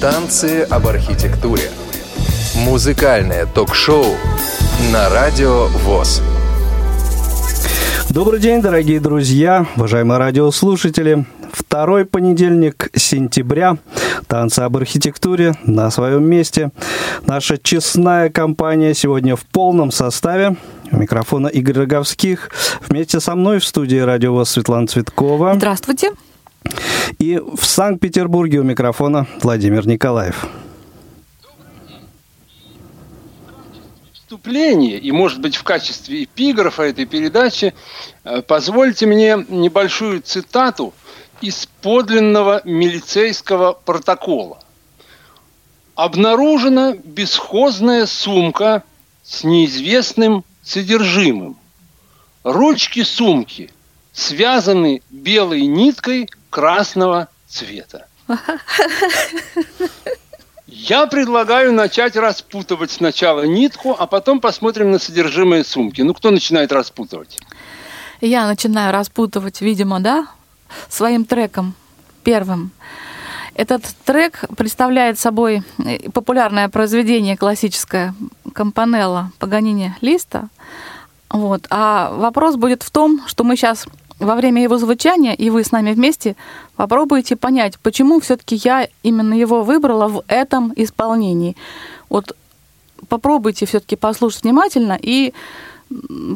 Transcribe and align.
Танцы 0.00 0.62
об 0.62 0.86
архитектуре. 0.86 1.64
Музыкальное 2.64 3.44
ток-шоу 3.44 4.06
на 4.90 5.10
радио 5.10 5.66
ВОЗ. 5.66 6.22
Добрый 8.08 8.40
день, 8.40 8.62
дорогие 8.62 8.98
друзья, 8.98 9.66
уважаемые 9.76 10.16
радиослушатели. 10.16 11.26
Второй 11.52 12.06
понедельник 12.06 12.88
сентября. 12.96 13.76
Танцы 14.26 14.60
об 14.60 14.78
архитектуре 14.78 15.52
на 15.64 15.90
своем 15.90 16.24
месте. 16.24 16.70
Наша 17.26 17.58
честная 17.58 18.30
компания 18.30 18.94
сегодня 18.94 19.36
в 19.36 19.44
полном 19.44 19.90
составе. 19.90 20.56
У 20.90 20.96
микрофона 20.96 21.48
Игорь 21.48 21.80
Роговских. 21.80 22.48
Вместе 22.88 23.20
со 23.20 23.34
мной 23.34 23.58
в 23.58 23.66
студии 23.66 23.98
радио 23.98 24.42
Светлана 24.46 24.86
Цветкова. 24.86 25.52
Здравствуйте. 25.56 26.12
И 27.18 27.38
в 27.38 27.64
Санкт-Петербурге 27.64 28.58
у 28.58 28.62
микрофона 28.62 29.26
Владимир 29.42 29.86
Николаев. 29.86 30.46
вступление 34.30 34.96
и, 34.96 35.10
может 35.10 35.40
быть, 35.40 35.56
в 35.56 35.64
качестве 35.64 36.22
эпиграфа 36.22 36.84
этой 36.84 37.04
передачи, 37.04 37.74
э, 38.22 38.42
позвольте 38.42 39.04
мне 39.06 39.44
небольшую 39.48 40.22
цитату 40.22 40.94
из 41.40 41.66
подлинного 41.82 42.60
милицейского 42.64 43.72
протокола. 43.72 44.58
Обнаружена 45.96 46.94
бесхозная 47.02 48.06
сумка 48.06 48.84
с 49.24 49.42
неизвестным 49.42 50.44
содержимым. 50.62 51.56
Ручки 52.44 53.02
сумки 53.02 53.70
связаны 54.12 55.02
белой 55.10 55.66
ниткой 55.66 56.28
красного 56.50 57.28
цвета. 57.48 58.06
Я 60.66 61.06
предлагаю 61.06 61.72
начать 61.72 62.14
распутывать 62.16 62.90
сначала 62.92 63.42
нитку, 63.42 63.96
а 63.98 64.06
потом 64.06 64.40
посмотрим 64.40 64.92
на 64.92 64.98
содержимое 64.98 65.64
сумки. 65.64 66.02
Ну, 66.02 66.14
кто 66.14 66.30
начинает 66.30 66.70
распутывать? 66.70 67.38
Я 68.20 68.46
начинаю 68.46 68.92
распутывать, 68.92 69.60
видимо, 69.60 69.98
да, 70.00 70.28
своим 70.88 71.24
треком 71.24 71.74
первым. 72.22 72.70
Этот 73.54 73.82
трек 74.04 74.44
представляет 74.56 75.18
собой 75.18 75.62
э, 75.78 76.10
популярное 76.10 76.68
произведение 76.68 77.36
классическое 77.36 78.14
Компанелла 78.54 79.32
Паганини 79.38 79.96
Листа. 80.00 80.48
Вот. 81.30 81.66
А 81.70 82.10
вопрос 82.12 82.56
будет 82.56 82.82
в 82.82 82.90
том, 82.90 83.22
что 83.26 83.42
мы 83.44 83.56
сейчас 83.56 83.86
во 84.20 84.34
время 84.34 84.62
его 84.62 84.78
звучания, 84.78 85.34
и 85.34 85.50
вы 85.50 85.64
с 85.64 85.72
нами 85.72 85.92
вместе, 85.92 86.36
попробуйте 86.76 87.36
понять, 87.36 87.78
почему 87.78 88.20
все-таки 88.20 88.56
я 88.56 88.88
именно 89.02 89.34
его 89.34 89.62
выбрала 89.62 90.08
в 90.08 90.22
этом 90.28 90.72
исполнении. 90.76 91.56
Вот 92.08 92.36
попробуйте 93.08 93.66
все-таки 93.66 93.96
послушать 93.96 94.42
внимательно 94.44 94.98
и 95.00 95.32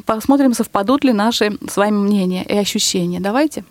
посмотрим, 0.07 0.55
совпадут 0.55 1.05
ли 1.05 1.13
наши 1.13 1.59
с 1.69 1.77
вами 1.77 1.97
мнения 1.97 2.45
и 2.45 2.57
ощущения. 2.57 3.21
Давайте. 3.21 3.65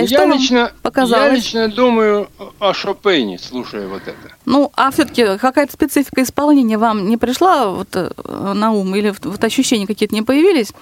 И 0.00 0.06
я 0.06 0.18
что 0.18 0.26
лично, 0.26 0.58
вам 0.58 0.70
показалось? 0.82 1.28
Я 1.28 1.34
лично 1.34 1.68
думаю 1.68 2.28
о 2.58 2.74
Шопене, 2.74 3.38
слушая 3.38 3.88
вот 3.88 4.02
это. 4.02 4.34
Ну, 4.44 4.70
а 4.74 4.90
все-таки 4.90 5.38
какая-то 5.38 5.72
специфика 5.72 6.22
исполнения 6.22 6.78
вам 6.78 7.08
не 7.08 7.16
пришла 7.16 7.68
вот, 7.68 7.88
э, 7.94 8.10
на 8.54 8.72
ум 8.72 8.94
или 8.94 9.12
вот 9.22 9.42
ощущения 9.44 9.86
какие-то 9.86 10.14
не 10.14 10.22
появились? 10.22 10.72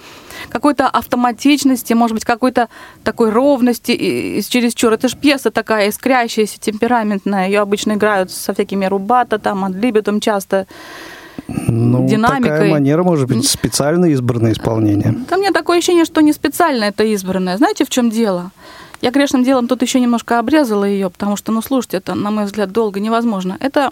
Какой-то 0.49 0.87
автоматичности, 0.87 1.93
может 1.93 2.15
быть, 2.15 2.25
какой-то 2.25 2.69
такой 3.03 3.29
ровности 3.31 3.91
и, 3.91 4.39
и 4.39 4.41
чересчур. 4.43 4.93
Это 4.93 5.07
же 5.07 5.17
пьеса 5.17 5.51
такая 5.51 5.89
искрящаяся, 5.89 6.59
темпераментная. 6.59 7.47
Ее 7.47 7.59
обычно 7.59 7.93
играют 7.93 8.31
со 8.31 8.53
всякими 8.53 8.85
рубата, 8.85 9.39
там, 9.39 9.65
адлибитом 9.65 10.19
часто. 10.19 10.67
Ну, 11.47 12.07
динамикой. 12.07 12.49
такая 12.49 12.71
манера, 12.71 13.03
может 13.03 13.27
быть, 13.27 13.47
специально 13.47 14.05
избранное 14.05 14.53
исполнение. 14.53 15.15
Да 15.29 15.37
мне 15.37 15.51
такое 15.51 15.77
ощущение, 15.77 16.05
что 16.05 16.21
не 16.21 16.33
специально 16.33 16.85
это 16.85 17.03
избранное. 17.03 17.57
Знаете, 17.57 17.85
в 17.85 17.89
чем 17.89 18.09
дело? 18.09 18.51
Я 19.05 19.11
грешным 19.11 19.43
делом 19.43 19.67
тут 19.67 19.83
еще 19.83 19.99
немножко 19.99 20.39
обрезала 20.39 20.83
ее, 20.83 21.11
потому 21.11 21.35
что, 21.35 21.51
ну, 21.51 21.61
слушать 21.61 21.93
это, 21.93 22.15
на 22.15 22.31
мой 22.31 22.45
взгляд, 22.45 22.71
долго 22.71 22.99
невозможно. 22.99 23.55
Это, 23.59 23.91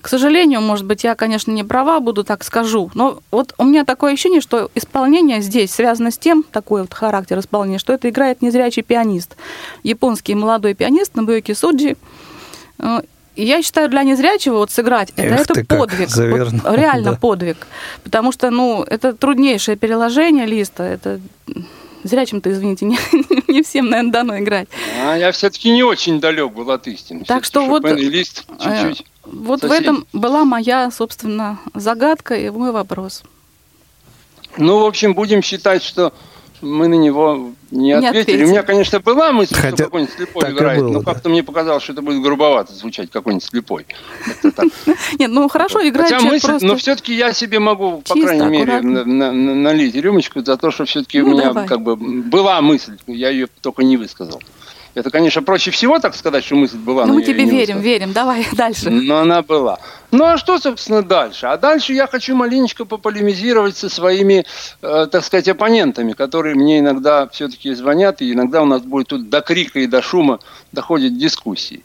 к 0.00 0.06
сожалению, 0.06 0.60
может 0.60 0.86
быть, 0.86 1.02
я, 1.02 1.16
конечно, 1.16 1.50
не 1.50 1.64
права 1.64 1.98
буду, 1.98 2.22
так 2.22 2.44
скажу, 2.44 2.88
но 2.94 3.18
вот 3.32 3.52
у 3.58 3.64
меня 3.64 3.84
такое 3.84 4.12
ощущение, 4.12 4.40
что 4.40 4.70
исполнение 4.76 5.40
здесь 5.42 5.72
связано 5.72 6.12
с 6.12 6.18
тем, 6.18 6.44
такой 6.44 6.82
вот 6.82 6.94
характер 6.94 7.40
исполнения, 7.40 7.78
что 7.78 7.94
это 7.94 8.08
играет 8.10 8.42
незрячий 8.42 8.84
пианист. 8.84 9.36
Японский 9.82 10.36
молодой 10.36 10.74
пианист 10.74 11.16
Набуюки 11.16 11.52
Суджи. 11.52 11.96
Э, 12.78 13.00
и 13.34 13.44
я 13.44 13.60
считаю, 13.60 13.88
для 13.88 14.04
незрячего 14.04 14.58
вот 14.58 14.70
сыграть, 14.70 15.10
это, 15.16 15.34
Эх 15.34 15.40
это 15.50 15.64
подвиг. 15.64 16.10
завернул. 16.10 16.60
Вот 16.62 16.76
реально 16.78 17.10
Да. 17.10 17.16
подвиг. 17.18 17.56
Потому 18.04 18.30
что, 18.30 18.50
ну, 18.50 18.84
это 18.84 19.14
труднейшее 19.14 19.76
переложение 19.76 20.46
листа. 20.46 20.84
Это 20.86 21.18
зрячим-то, 22.02 22.50
извините, 22.50 22.84
не, 22.86 22.98
не 23.48 23.62
всем, 23.62 23.90
наверное, 23.90 24.12
дано 24.12 24.38
играть. 24.38 24.68
А 25.00 25.16
я 25.16 25.32
все-таки 25.32 25.70
не 25.70 25.82
очень 25.82 26.20
далек 26.20 26.52
был 26.52 26.70
от 26.70 26.86
истины. 26.86 27.24
Так 27.24 27.44
что 27.44 27.66
вот, 27.66 27.84
и 27.84 28.08
Лист 28.08 28.44
э, 28.48 28.62
чуть-чуть. 28.62 29.06
Вот 29.24 29.60
в 29.62 29.68
Соседи. 29.68 29.82
этом 29.82 30.06
была 30.12 30.44
моя, 30.44 30.90
собственно, 30.90 31.58
загадка 31.74 32.34
и 32.34 32.50
мой 32.50 32.72
вопрос. 32.72 33.22
Ну, 34.56 34.80
в 34.80 34.86
общем, 34.86 35.14
будем 35.14 35.42
считать, 35.42 35.82
что 35.82 36.12
мы 36.62 36.88
на 36.88 36.94
него 36.94 37.52
не, 37.70 37.78
Не 37.88 37.92
ответили. 37.94 38.20
ответили. 38.20 38.44
У 38.44 38.48
меня, 38.48 38.62
конечно, 38.62 39.00
была 39.00 39.32
мысль, 39.32 39.54
Хотя 39.54 39.74
что 39.76 39.84
какой-нибудь 39.84 40.14
слепой 40.14 40.42
так 40.42 40.52
играет, 40.52 40.80
было, 40.80 40.92
но 40.92 41.00
да. 41.00 41.12
как-то 41.12 41.28
мне 41.28 41.42
показалось, 41.42 41.82
что 41.82 41.92
это 41.92 42.02
будет 42.02 42.22
грубовато 42.22 42.72
звучать, 42.74 43.10
какой-нибудь 43.10 43.44
слепой. 43.44 43.86
Нет, 45.18 45.30
ну 45.30 45.48
хорошо, 45.48 45.86
играет 45.86 46.12
Хотя 46.14 46.26
мысль, 46.26 46.58
но 46.60 46.76
все-таки 46.76 47.14
я 47.14 47.32
себе 47.32 47.58
могу, 47.58 48.02
по 48.06 48.14
крайней 48.14 48.46
мере, 48.46 48.80
налить 48.80 49.94
рюмочку 49.94 50.44
за 50.44 50.56
то, 50.56 50.70
что 50.70 50.84
все-таки 50.84 51.20
Ну, 51.20 51.28
у 51.28 51.32
меня 51.32 51.44
давай. 51.48 51.66
как 51.66 51.82
бы 51.82 51.96
была 51.96 52.60
мысль, 52.60 52.96
я 53.06 53.30
ее 53.30 53.48
только 53.60 53.82
не 53.82 53.96
высказал. 53.96 54.40
Это, 54.94 55.10
конечно, 55.10 55.42
проще 55.42 55.70
всего 55.70 55.98
так 55.98 56.14
сказать, 56.14 56.44
что 56.44 56.54
мысль 56.54 56.76
была, 56.76 57.06
Ну 57.06 57.14
мы 57.14 57.22
тебе 57.22 57.44
не 57.44 57.50
верим, 57.50 57.76
высказал. 57.76 57.82
верим. 57.82 58.12
Давай 58.12 58.46
дальше. 58.52 58.90
Но 58.90 59.18
она 59.18 59.40
была. 59.42 59.78
Ну 60.10 60.24
а 60.24 60.36
что, 60.36 60.58
собственно, 60.58 61.02
дальше? 61.02 61.46
А 61.46 61.56
дальше 61.56 61.94
я 61.94 62.06
хочу 62.06 62.36
маленечко 62.36 62.84
пополемизировать 62.84 63.76
со 63.76 63.88
своими, 63.88 64.44
э, 64.82 65.06
так 65.10 65.24
сказать, 65.24 65.48
оппонентами, 65.48 66.12
которые 66.12 66.54
мне 66.54 66.80
иногда 66.80 67.26
все-таки 67.28 67.72
звонят, 67.72 68.20
и 68.20 68.32
иногда 68.32 68.60
у 68.62 68.66
нас 68.66 68.82
будет 68.82 69.08
тут 69.08 69.30
до 69.30 69.40
крика 69.40 69.80
и 69.80 69.86
до 69.86 70.02
шума 70.02 70.40
доходит 70.72 71.16
дискуссии. 71.16 71.82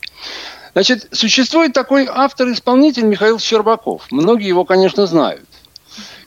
Значит, 0.74 1.08
существует 1.12 1.72
такой 1.74 2.08
автор-исполнитель 2.12 3.06
Михаил 3.06 3.40
Щербаков. 3.40 4.04
Многие 4.12 4.48
его, 4.50 4.66
конечно, 4.66 5.08
знают. 5.08 5.46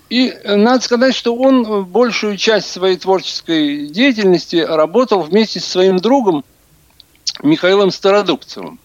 И 0.08 0.34
надо 0.44 0.82
сказать, 0.82 1.14
что 1.14 1.36
он 1.36 1.84
большую 1.84 2.36
часть 2.36 2.68
своей 2.72 2.96
творческой 2.96 3.86
деятельности 3.86 4.56
работал 4.56 5.20
вместе 5.20 5.60
со 5.60 5.70
своим 5.70 5.98
другом 5.98 6.44
Михаилом 7.42 7.90
Стародубцевым. 7.90 8.78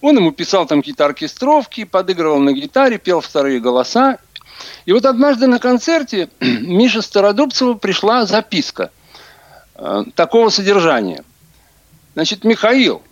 Он 0.00 0.16
ему 0.16 0.32
писал 0.32 0.66
там 0.66 0.80
какие-то 0.80 1.04
оркестровки, 1.04 1.84
подыгрывал 1.84 2.40
на 2.40 2.52
гитаре, 2.52 2.98
пел 2.98 3.20
вторые 3.20 3.60
голоса. 3.60 4.18
И 4.86 4.92
вот 4.92 5.04
однажды 5.04 5.46
на 5.46 5.58
концерте 5.58 6.30
Мише 6.40 7.02
Стародубцеву 7.02 7.74
пришла 7.76 8.24
записка 8.24 8.90
э, 9.74 10.04
такого 10.14 10.48
содержания. 10.48 11.24
Значит, 12.14 12.44
Михаил, 12.44 13.02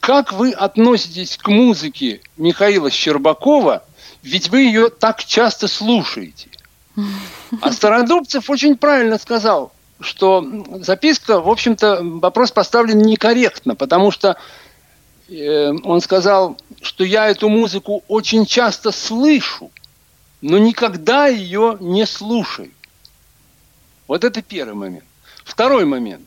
как 0.00 0.32
вы 0.32 0.52
относитесь 0.52 1.36
к 1.36 1.48
музыке 1.48 2.20
Михаила 2.36 2.90
Щербакова, 2.90 3.84
ведь 4.22 4.48
вы 4.50 4.62
ее 4.62 4.90
так 4.90 5.24
часто 5.24 5.68
слушаете? 5.68 6.48
А 7.60 7.72
Стародубцев 7.72 8.50
очень 8.50 8.76
правильно 8.76 9.18
сказал, 9.18 9.72
что 10.00 10.44
записка, 10.80 11.40
в 11.40 11.48
общем-то, 11.48 12.00
вопрос 12.02 12.50
поставлен 12.50 12.98
некорректно, 12.98 13.74
потому 13.74 14.10
что 14.10 14.36
э, 15.28 15.72
он 15.84 16.00
сказал, 16.00 16.56
что 16.80 17.04
я 17.04 17.28
эту 17.28 17.48
музыку 17.48 18.02
очень 18.08 18.46
часто 18.46 18.92
слышу, 18.92 19.70
но 20.40 20.58
никогда 20.58 21.26
ее 21.26 21.76
не 21.80 22.06
слушаю. 22.06 22.72
Вот 24.08 24.24
это 24.24 24.42
первый 24.42 24.74
момент. 24.74 25.04
Второй 25.44 25.84
момент. 25.84 26.26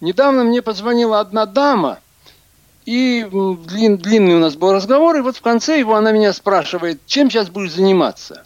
Недавно 0.00 0.44
мне 0.44 0.62
позвонила 0.62 1.20
одна 1.20 1.46
дама, 1.46 2.00
и 2.86 3.22
длин- 3.22 3.96
длинный 3.96 4.34
у 4.34 4.40
нас 4.40 4.56
был 4.56 4.72
разговор, 4.72 5.16
и 5.16 5.20
вот 5.20 5.36
в 5.36 5.40
конце 5.40 5.78
его 5.78 5.94
она 5.94 6.12
меня 6.12 6.32
спрашивает, 6.32 7.00
чем 7.06 7.30
сейчас 7.30 7.48
будешь 7.48 7.72
заниматься? 7.72 8.42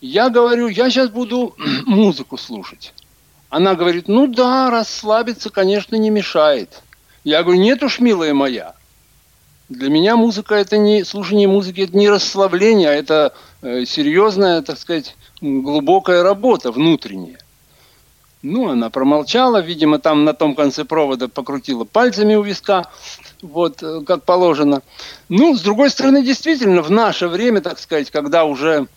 Я 0.00 0.30
говорю, 0.30 0.68
я 0.68 0.90
сейчас 0.90 1.08
буду 1.10 1.54
музыку 1.86 2.36
слушать. 2.36 2.92
Она 3.52 3.74
говорит, 3.74 4.08
ну 4.08 4.28
да, 4.28 4.70
расслабиться, 4.70 5.50
конечно, 5.50 5.96
не 5.96 6.08
мешает. 6.08 6.82
Я 7.22 7.42
говорю, 7.42 7.60
нет 7.60 7.82
уж, 7.82 8.00
милая 8.00 8.32
моя. 8.32 8.74
Для 9.68 9.90
меня 9.90 10.16
музыка 10.16 10.54
это 10.54 10.78
не 10.78 11.04
слушание 11.04 11.46
музыки, 11.46 11.82
это 11.82 11.94
не 11.94 12.08
расслабление, 12.08 12.88
а 12.88 12.94
это 12.94 13.34
э, 13.60 13.84
серьезная, 13.84 14.62
так 14.62 14.78
сказать, 14.78 15.16
глубокая 15.42 16.22
работа 16.22 16.72
внутренняя. 16.72 17.38
Ну, 18.40 18.70
она 18.70 18.88
промолчала, 18.88 19.60
видимо, 19.60 19.98
там 19.98 20.24
на 20.24 20.32
том 20.32 20.54
конце 20.54 20.86
провода 20.86 21.28
покрутила 21.28 21.84
пальцами 21.84 22.34
у 22.36 22.42
виска, 22.42 22.86
вот, 23.42 23.82
э, 23.82 24.00
как 24.06 24.24
положено. 24.24 24.80
Ну, 25.28 25.54
с 25.54 25.60
другой 25.60 25.90
стороны, 25.90 26.22
действительно, 26.24 26.80
в 26.80 26.90
наше 26.90 27.28
время, 27.28 27.60
так 27.60 27.78
сказать, 27.78 28.10
когда 28.10 28.46
уже 28.46 28.88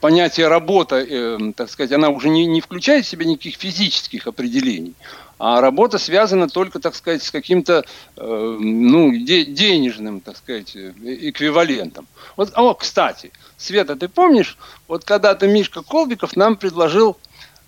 понятие 0.00 0.48
работа, 0.48 0.96
э, 0.96 1.52
так 1.56 1.70
сказать, 1.70 1.92
она 1.92 2.08
уже 2.08 2.28
не, 2.28 2.46
не 2.46 2.60
включает 2.60 3.04
в 3.04 3.08
себя 3.08 3.24
никаких 3.24 3.56
физических 3.56 4.26
определений, 4.26 4.94
а 5.38 5.60
работа 5.60 5.98
связана 5.98 6.48
только, 6.48 6.78
так 6.78 6.94
сказать, 6.94 7.22
с 7.22 7.30
каким-то 7.30 7.84
э, 8.16 8.56
ну, 8.60 9.12
де- 9.12 9.44
денежным, 9.44 10.20
так 10.20 10.36
сказать, 10.36 10.74
э, 10.76 10.92
эквивалентом. 11.04 12.06
Вот, 12.36 12.52
о, 12.54 12.74
кстати, 12.74 13.32
Света, 13.56 13.96
ты 13.96 14.08
помнишь, 14.08 14.56
вот 14.88 15.04
когда-то 15.04 15.46
Мишка 15.46 15.82
Колбиков 15.82 16.36
нам 16.36 16.56
предложил 16.56 17.16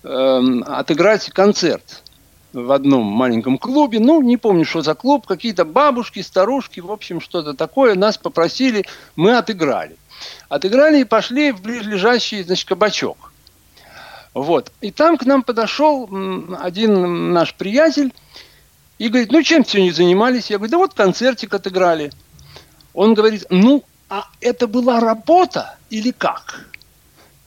э, 0.03 0.61
отыграть 0.65 1.29
концерт 1.31 2.03
в 2.53 2.71
одном 2.71 3.03
маленьком 3.03 3.57
клубе. 3.57 3.99
Ну, 3.99 4.21
не 4.21 4.37
помню, 4.37 4.65
что 4.65 4.81
за 4.81 4.95
клуб. 4.95 5.27
Какие-то 5.27 5.65
бабушки, 5.65 6.21
старушки, 6.21 6.79
в 6.79 6.91
общем, 6.91 7.21
что-то 7.21 7.53
такое. 7.53 7.95
Нас 7.95 8.17
попросили, 8.17 8.85
мы 9.15 9.37
отыграли. 9.37 9.97
Отыграли 10.49 11.01
и 11.01 11.03
пошли 11.03 11.51
в 11.51 11.61
ближайший, 11.61 12.43
значит, 12.43 12.67
кабачок. 12.67 13.31
Вот. 14.33 14.71
И 14.81 14.91
там 14.91 15.17
к 15.17 15.25
нам 15.25 15.43
подошел 15.43 16.09
один 16.59 17.33
наш 17.33 17.53
приятель 17.53 18.13
и 18.97 19.09
говорит, 19.09 19.31
ну, 19.31 19.41
чем 19.41 19.65
сегодня 19.65 19.91
занимались? 19.91 20.49
Я 20.49 20.57
говорю, 20.57 20.71
да 20.71 20.77
вот 20.77 20.93
концертик 20.93 21.53
отыграли. 21.53 22.11
Он 22.93 23.13
говорит, 23.13 23.45
ну, 23.49 23.83
а 24.09 24.27
это 24.41 24.67
была 24.67 24.99
работа 24.99 25.77
или 25.89 26.11
как? 26.11 26.67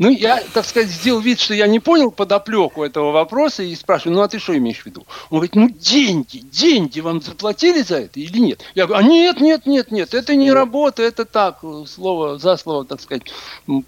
Ну, 0.00 0.09
я, 0.09 0.42
так 0.54 0.64
сказать, 0.64 0.88
сделал 0.88 1.21
вид, 1.21 1.38
что 1.38 1.52
я 1.52 1.66
не 1.66 1.78
понял 1.78 2.11
подоплеку 2.11 2.85
этого 2.85 3.12
вопроса 3.12 3.62
и 3.62 3.75
спрашиваю, 3.75 4.16
ну, 4.16 4.23
а 4.23 4.28
ты 4.28 4.38
что 4.38 4.57
имеешь 4.57 4.80
в 4.80 4.87
виду? 4.87 5.04
Он 5.28 5.40
говорит, 5.40 5.54
ну, 5.54 5.69
деньги, 5.69 6.38
деньги 6.38 7.00
вам 7.00 7.21
заплатили 7.21 7.83
за 7.83 7.97
это 7.97 8.19
или 8.19 8.38
нет? 8.38 8.62
Я 8.75 8.87
говорю, 8.87 9.04
а 9.04 9.07
нет, 9.07 9.42
нет, 9.42 9.66
нет, 9.66 9.90
нет, 9.90 10.14
это 10.14 10.35
не 10.37 10.52
работа, 10.52 11.02
это 11.02 11.26
так, 11.26 11.59
слово 11.87 12.38
за 12.38 12.57
слово, 12.57 12.87
так 12.87 13.02
сказать, 13.02 13.25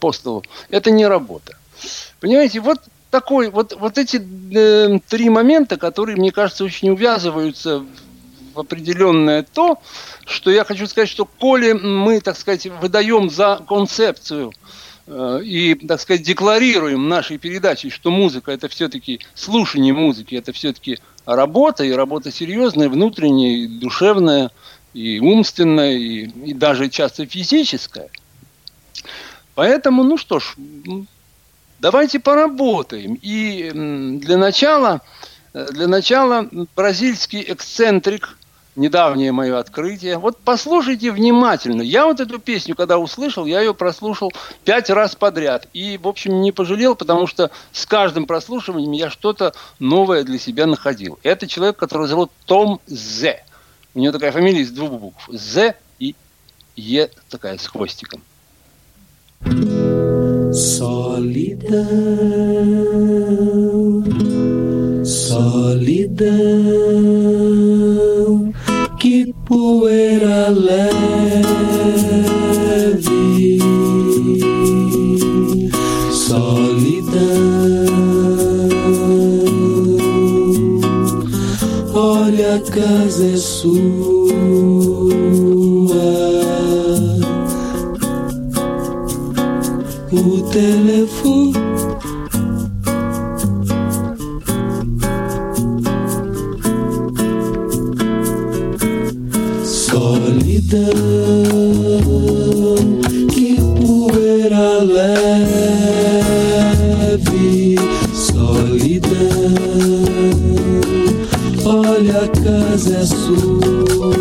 по 0.01 0.13
столу. 0.13 0.45
Это 0.69 0.91
не 0.91 1.07
работа. 1.07 1.57
Понимаете, 2.21 2.61
вот 2.61 2.81
такой, 3.09 3.49
вот, 3.49 3.75
вот 3.81 3.97
эти 3.97 4.21
э, 4.55 4.99
три 5.09 5.31
момента, 5.31 5.79
которые, 5.79 6.19
мне 6.19 6.31
кажется, 6.31 6.65
очень 6.65 6.91
увязываются 6.91 7.87
в 8.53 8.61
определенное 8.61 9.47
то, 9.51 9.81
что 10.27 10.51
я 10.51 10.65
хочу 10.65 10.87
сказать, 10.87 11.09
что 11.09 11.25
коли 11.25 11.73
мы, 11.73 12.21
так 12.21 12.37
сказать, 12.37 12.67
выдаем 12.67 13.31
за 13.31 13.65
концепцию 13.67 14.53
и, 15.43 15.75
так 15.75 16.01
сказать, 16.01 16.23
декларируем 16.23 17.09
нашей 17.09 17.39
передачей, 17.39 17.91
что 17.91 18.11
музыка 18.11 18.53
это 18.53 18.69
все-таки 18.69 19.21
слушание 19.35 19.93
музыки, 19.93 20.35
это 20.35 20.53
все-таки 20.53 20.99
работа, 21.27 21.85
и 21.85 21.93
работа 21.93 22.31
серьезная, 22.31 22.89
внутренняя, 22.89 23.57
и 23.57 23.67
душевная, 23.67 24.51
и 24.95 25.21
умственная, 25.21 25.93
и, 25.97 26.27
и 26.51 26.55
даже 26.55 26.89
часто 26.89 27.27
физическая. 27.27 28.11
Поэтому, 29.55 30.05
ну 30.05 30.17
что 30.19 30.41
ж, 30.41 30.55
м, 30.59 31.07
давайте 31.81 32.21
поработаем. 32.21 33.19
И 33.23 33.71
для 34.21 34.37
начала 34.37 35.01
Для 35.55 35.87
начала 35.87 36.49
бразильский 36.75 37.45
эксцентрик 37.47 38.39
недавнее 38.77 39.33
мое 39.33 39.59
открытие. 39.59 40.19
Вот 40.19 40.39
послушайте 40.39 41.11
внимательно. 41.11 41.83
Я 41.83 42.07
вот 42.07 42.21
эту 42.21 42.39
песню, 42.39 42.75
когда 42.75 42.99
услышал, 42.99 43.47
я 43.47 43.61
ее 43.61 43.75
прослушал 43.75 44.33
пять 44.65 44.91
раз 44.91 45.15
подряд. 45.15 45.69
И, 45.73 45.99
в 45.99 46.09
общем, 46.09 46.41
не 46.41 46.53
пожалел, 46.53 46.95
потому 46.95 47.27
что 47.27 47.51
с 47.73 47.87
каждым 47.87 48.27
прослушиванием 48.27 48.93
я 48.93 49.11
что-то 49.11 49.55
новое 49.79 50.25
для 50.25 50.39
себя 50.39 50.67
находил. 50.67 51.19
Это 51.23 51.47
человек, 51.47 51.77
которого 51.77 52.09
зовут 52.09 52.31
Том 52.47 52.81
Зе. 52.87 53.45
У 53.95 54.01
него 54.01 54.13
такая 54.13 54.33
фамилия 54.33 54.63
из 54.63 54.71
двух 54.71 54.93
букв. 54.93 55.29
Зе 55.31 55.77
и 55.99 56.15
Е 56.77 57.11
такая 57.29 57.59
с 57.59 57.67
хвостиком. 57.67 58.23
Солидão, 60.53 61.73
solidão, 65.03 66.23
que 69.03 69.35
poeira 69.45 70.49
leve, 70.51 70.79
solidão. 76.13 77.19
Olha, 81.93 82.55
a 82.55 82.61
casa 82.61 83.27
é 83.27 83.37
sua. 83.37 84.23
o 90.13 90.43
telefone. 90.53 91.52
Solidão, 100.73 100.89
que 103.29 103.61
poeira 103.61 104.79
leve, 104.79 105.07
solidão. 108.15 109.13
Olha, 111.67 112.23
a 112.23 112.29
casa 112.29 112.97
é 112.97 113.05
sua 113.05 114.15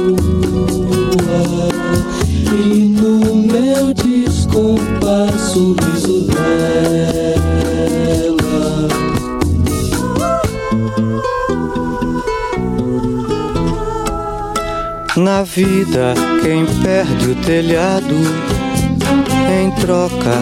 e 2.53 2.84
no 3.00 3.34
meu 3.34 3.93
descompasso 3.93 5.53
sorriso 5.53 6.27
dela. 6.27 7.30
Na 15.23 15.43
vida, 15.43 16.15
quem 16.41 16.65
perde 16.81 17.29
o 17.29 17.35
telhado, 17.35 18.15
em 19.51 19.69
troca 19.79 20.41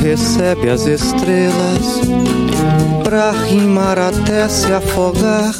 recebe 0.00 0.70
as 0.70 0.86
estrelas, 0.86 2.00
pra 3.02 3.32
rimar 3.32 3.98
até 3.98 4.48
se 4.48 4.72
afogar 4.72 5.52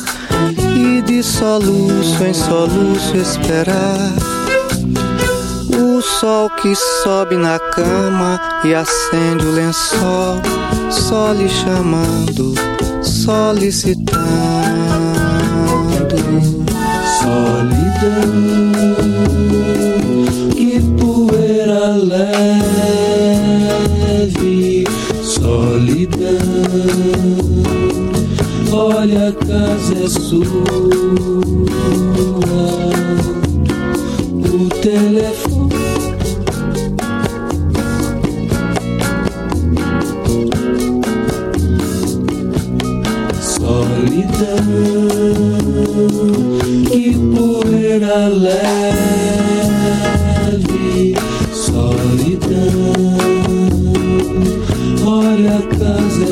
e 0.76 1.02
de 1.02 1.20
soluço 1.20 2.22
em 2.22 2.32
soluço 2.32 3.16
esperar 3.16 4.12
o 5.76 6.00
sol 6.00 6.48
que 6.50 6.72
sobe 7.02 7.36
na 7.36 7.58
cama 7.58 8.40
e 8.64 8.72
acende 8.72 9.46
o 9.46 9.52
lençol, 9.52 10.40
só 10.90 11.32
lhe 11.32 11.48
chamando, 11.48 12.54
solicitando. 13.02 14.79
Solidão, 17.30 18.32
que 20.50 20.80
poeira 20.99 21.94
leve, 21.96 22.34
solidão. 25.22 26.18
Olha, 28.72 29.28
a 29.28 29.32
casa 29.32 29.94
é 30.04 30.08
sua, 30.08 30.44
o 34.34 34.68
telefone 34.80 35.39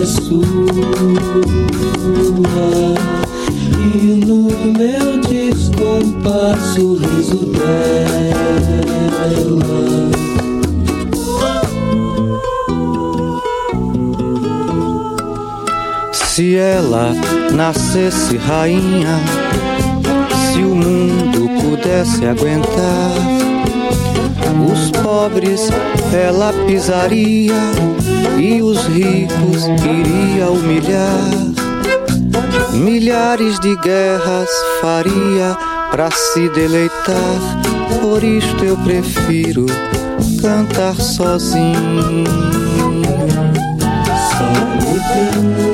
sua 0.09 0.43
e 3.95 4.25
no 4.25 4.49
meu 4.77 5.21
descompasso 5.21 6.95
riso 6.95 7.47
dela. 7.47 8.89
Se 16.13 16.57
ela 16.57 17.13
nascesse 17.53 18.37
rainha, 18.37 19.21
se 20.53 20.61
o 20.61 20.75
mundo 20.75 21.51
pudesse 21.61 22.25
aguentar, 22.27 23.13
os 24.71 24.91
pobres 25.03 25.69
ela 26.13 26.53
pisaria 26.67 27.55
e 28.39 28.63
os 28.63 28.87
ricos 28.87 29.67
iria 29.67 30.49
humilhar. 30.49 31.31
Milhares 32.73 33.59
de 33.61 33.77
guerras 33.77 34.49
faria 34.81 35.57
para 35.91 36.11
se 36.11 36.49
deleitar, 36.51 37.61
por 38.01 38.23
isto 38.23 38.65
eu 38.65 38.77
prefiro 38.79 39.67
cantar 40.41 40.95
sozinho. 40.95 42.25
que 45.09 45.68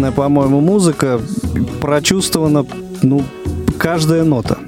великолепная, 0.00 0.12
по-моему, 0.12 0.60
музыка. 0.60 1.20
Прочувствована, 1.80 2.66
ну, 3.02 3.22
каждая 3.78 4.24
нота. 4.24 4.58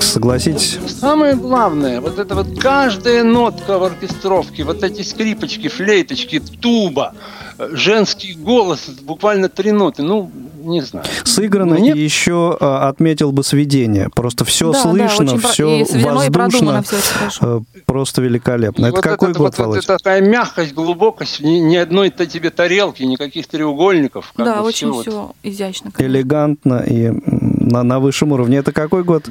Согласитесь? 0.00 0.78
Самое 0.88 1.34
главное, 1.34 2.00
вот 2.00 2.18
это 2.18 2.34
вот 2.34 2.60
каждая 2.60 3.24
нотка 3.24 3.78
в 3.78 3.84
оркестровке, 3.84 4.64
вот 4.64 4.82
эти 4.82 5.02
скрипочки, 5.02 5.68
флейточки, 5.68 6.40
туба, 6.60 7.14
женский 7.58 8.34
голос, 8.34 8.88
буквально 9.02 9.48
три 9.48 9.72
ноты, 9.72 10.02
ну, 10.02 10.30
не 10.62 10.80
знаю. 10.80 11.06
Сыграно 11.24 11.74
Мне... 11.74 11.92
и 11.92 11.98
еще 11.98 12.56
а, 12.60 12.88
отметил 12.88 13.32
бы 13.32 13.44
сведение. 13.44 14.08
Просто 14.14 14.44
все 14.44 14.72
да, 14.72 14.82
слышно, 14.82 15.38
да, 15.38 15.48
все 15.48 15.84
воздушно, 15.84 16.82
все 16.82 17.62
просто 17.86 18.22
великолепно. 18.22 18.86
И 18.86 18.88
это 18.88 18.96
вот 18.96 19.04
какой 19.04 19.30
это, 19.30 19.38
год, 19.38 19.58
вот, 19.58 19.64
Володь? 19.64 19.84
Это 19.84 19.98
такая 19.98 20.20
мягкость, 20.20 20.74
глубокость, 20.74 21.40
ни, 21.40 21.58
ни 21.58 21.76
одной-то 21.76 22.26
тебе 22.26 22.50
тарелки, 22.50 23.02
никаких 23.02 23.46
треугольников. 23.46 24.32
Да, 24.36 24.62
очень 24.62 24.92
все, 24.92 25.02
все 25.02 25.34
изящно. 25.42 25.90
Конечно. 25.90 26.16
Элегантно 26.16 26.84
и 26.86 27.10
на, 27.22 27.82
на 27.82 28.00
высшем 28.00 28.32
уровне. 28.32 28.58
Это 28.58 28.72
какой 28.72 29.04
год? 29.04 29.28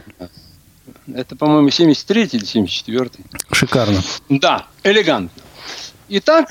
Это, 1.13 1.35
по-моему, 1.35 1.69
73 1.69 2.29
или 2.33 2.45
74 2.45 3.09
Шикарно. 3.51 4.00
Да, 4.29 4.67
элегантно. 4.83 5.29
Итак, 6.09 6.50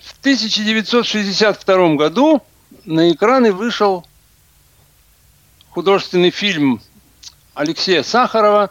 в 0.00 0.20
1962 0.20 1.94
году 1.94 2.42
на 2.88 3.12
экраны 3.12 3.52
вышел 3.52 4.06
художественный 5.68 6.30
фильм 6.30 6.80
Алексея 7.52 8.02
Сахарова 8.02 8.70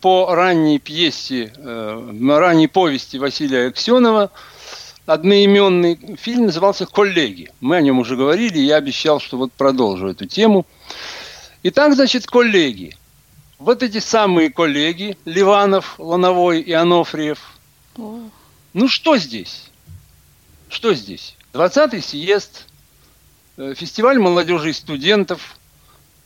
по 0.00 0.32
ранней 0.32 0.78
пьесе, 0.78 1.52
э, 1.56 2.38
ранней 2.38 2.68
повести 2.68 3.16
Василия 3.16 3.66
Аксенова, 3.66 4.30
одноименный 5.06 6.16
фильм 6.16 6.46
назывался 6.46 6.86
«Коллеги». 6.86 7.50
Мы 7.60 7.76
о 7.76 7.80
нем 7.80 7.98
уже 7.98 8.14
говорили, 8.14 8.60
я 8.60 8.76
обещал, 8.76 9.18
что 9.18 9.36
вот 9.36 9.52
продолжу 9.52 10.06
эту 10.06 10.26
тему. 10.26 10.64
Итак, 11.64 11.94
значит, 11.94 12.28
коллеги. 12.28 12.96
Вот 13.58 13.82
эти 13.82 13.98
самые 13.98 14.50
коллеги, 14.50 15.18
Ливанов, 15.24 15.96
Лановой 15.98 16.60
и 16.60 16.72
Анофриев. 16.72 17.40
Ну 17.96 18.86
что 18.86 19.16
здесь? 19.16 19.64
Что 20.68 20.94
здесь? 20.94 21.34
20-й 21.54 22.02
съезд, 22.02 22.68
фестиваль 23.74 24.18
молодежи 24.18 24.70
и 24.70 24.72
студентов, 24.72 25.56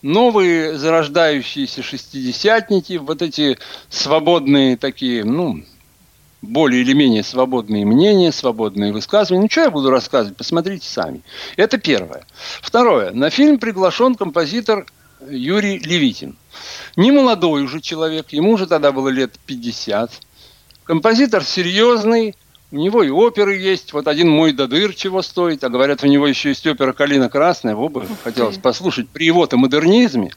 новые 0.02 0.76
зарождающиеся 0.76 1.82
шестидесятники, 1.82 2.94
вот 2.94 3.22
эти 3.22 3.58
свободные 3.88 4.76
такие, 4.76 5.24
ну, 5.24 5.64
более 6.42 6.82
или 6.82 6.92
менее 6.92 7.22
свободные 7.22 7.86
мнения, 7.86 8.32
свободные 8.32 8.92
высказывания. 8.92 9.42
Ну, 9.42 9.50
что 9.50 9.62
я 9.62 9.70
буду 9.70 9.90
рассказывать, 9.90 10.36
посмотрите 10.36 10.88
сами. 10.88 11.22
Это 11.56 11.78
первое. 11.78 12.26
Второе. 12.60 13.12
На 13.12 13.30
фильм 13.30 13.58
приглашен 13.58 14.16
композитор 14.16 14.86
Юрий 15.30 15.78
Левитин. 15.78 16.36
Не 16.96 17.12
молодой 17.12 17.62
уже 17.62 17.80
человек, 17.80 18.30
ему 18.30 18.52
уже 18.52 18.66
тогда 18.66 18.92
было 18.92 19.08
лет 19.08 19.38
50. 19.46 20.10
Композитор 20.84 21.44
серьезный, 21.44 22.34
у 22.72 22.76
него 22.76 23.02
и 23.02 23.10
оперы 23.10 23.56
есть. 23.58 23.92
Вот 23.92 24.08
один 24.08 24.30
мой 24.30 24.52
додыр 24.52 24.94
чего 24.94 25.20
стоит. 25.20 25.62
А 25.62 25.68
говорят, 25.68 26.02
у 26.02 26.06
него 26.06 26.26
еще 26.26 26.48
есть 26.48 26.66
опера 26.66 26.94
«Калина 26.94 27.28
красная». 27.28 27.72
Его 27.72 27.90
бы 27.90 28.06
хотелось 28.24 28.56
послушать 28.56 29.10
при 29.10 29.26
его-то 29.26 29.58
модернизме. 29.58 30.32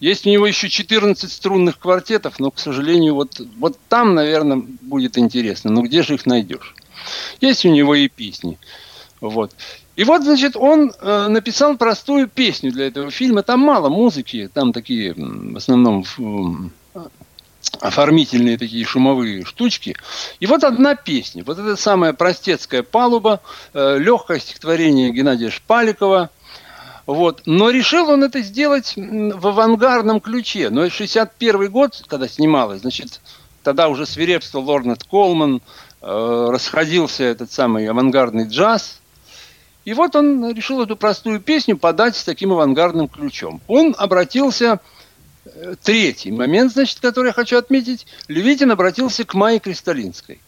Есть 0.00 0.26
у 0.26 0.30
него 0.30 0.46
еще 0.46 0.70
14 0.70 1.30
струнных 1.30 1.78
квартетов, 1.78 2.40
но, 2.40 2.50
к 2.50 2.58
сожалению, 2.58 3.14
вот, 3.14 3.40
вот 3.58 3.78
там, 3.88 4.14
наверное, 4.14 4.62
будет 4.80 5.18
интересно. 5.18 5.70
Но 5.70 5.82
где 5.82 6.02
же 6.02 6.14
их 6.14 6.24
найдешь? 6.24 6.74
Есть 7.40 7.66
у 7.66 7.68
него 7.68 7.94
и 7.94 8.08
песни. 8.08 8.58
Вот. 9.20 9.52
И 9.96 10.04
вот, 10.04 10.22
значит, 10.22 10.56
он 10.56 10.92
э, 11.00 11.26
написал 11.28 11.76
простую 11.76 12.28
песню 12.28 12.72
для 12.72 12.86
этого 12.86 13.10
фильма. 13.10 13.42
Там 13.42 13.60
мало 13.60 13.90
музыки, 13.90 14.48
там 14.54 14.72
такие, 14.72 15.12
в 15.14 15.56
основном, 15.56 16.04
оформительные 17.80 18.58
такие 18.58 18.84
шумовые 18.84 19.44
штучки. 19.44 19.96
И 20.40 20.46
вот 20.46 20.64
одна 20.64 20.94
песня. 20.94 21.44
Вот 21.44 21.58
эта 21.58 21.76
самая 21.76 22.12
простецкая 22.12 22.82
палуба, 22.82 23.40
э, 23.74 23.98
легкое 23.98 24.40
стихотворение 24.40 25.10
Геннадия 25.10 25.50
Шпаликова– 25.50 26.30
вот. 27.08 27.40
Но 27.46 27.70
решил 27.70 28.10
он 28.10 28.22
это 28.22 28.42
сделать 28.42 28.92
в 28.94 29.48
авангардном 29.48 30.20
ключе. 30.20 30.68
Но 30.68 30.82
это 30.82 30.94
61 30.94 31.70
год, 31.70 32.04
когда 32.06 32.28
снималось, 32.28 32.82
значит, 32.82 33.22
тогда 33.62 33.88
уже 33.88 34.04
свирепствовал 34.04 34.66
Лорнет 34.66 35.04
Колман, 35.04 35.62
э, 36.02 36.48
расходился 36.50 37.24
этот 37.24 37.50
самый 37.50 37.88
авангардный 37.88 38.46
джаз. 38.46 39.00
И 39.86 39.94
вот 39.94 40.16
он 40.16 40.50
решил 40.50 40.82
эту 40.82 40.96
простую 40.96 41.40
песню 41.40 41.78
подать 41.78 42.14
с 42.14 42.24
таким 42.24 42.52
авангардным 42.52 43.08
ключом. 43.08 43.62
Он 43.68 43.94
обратился, 43.96 44.80
третий 45.82 46.32
момент, 46.32 46.72
значит, 46.72 47.00
который 47.00 47.28
я 47.28 47.32
хочу 47.32 47.56
отметить, 47.56 48.06
Левитин 48.28 48.70
обратился 48.70 49.24
к 49.24 49.34
Майе 49.34 49.58
Кристалинской. 49.58 50.40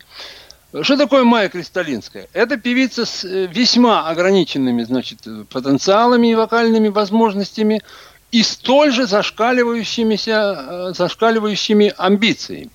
Что 0.82 0.96
такое 0.96 1.24
Майя 1.24 1.48
Кристалинская? 1.48 2.28
Это 2.32 2.56
певица 2.56 3.04
с 3.04 3.24
э, 3.24 3.46
весьма 3.46 4.08
ограниченными 4.08 4.84
значит, 4.84 5.18
потенциалами 5.50 6.28
и 6.28 6.34
вокальными 6.36 6.88
возможностями 6.88 7.82
и 8.30 8.44
столь 8.44 8.92
же 8.92 9.06
зашкаливающимися, 9.06 10.90
э, 10.90 10.92
зашкаливающими 10.94 11.92
амбициями. 11.96 12.70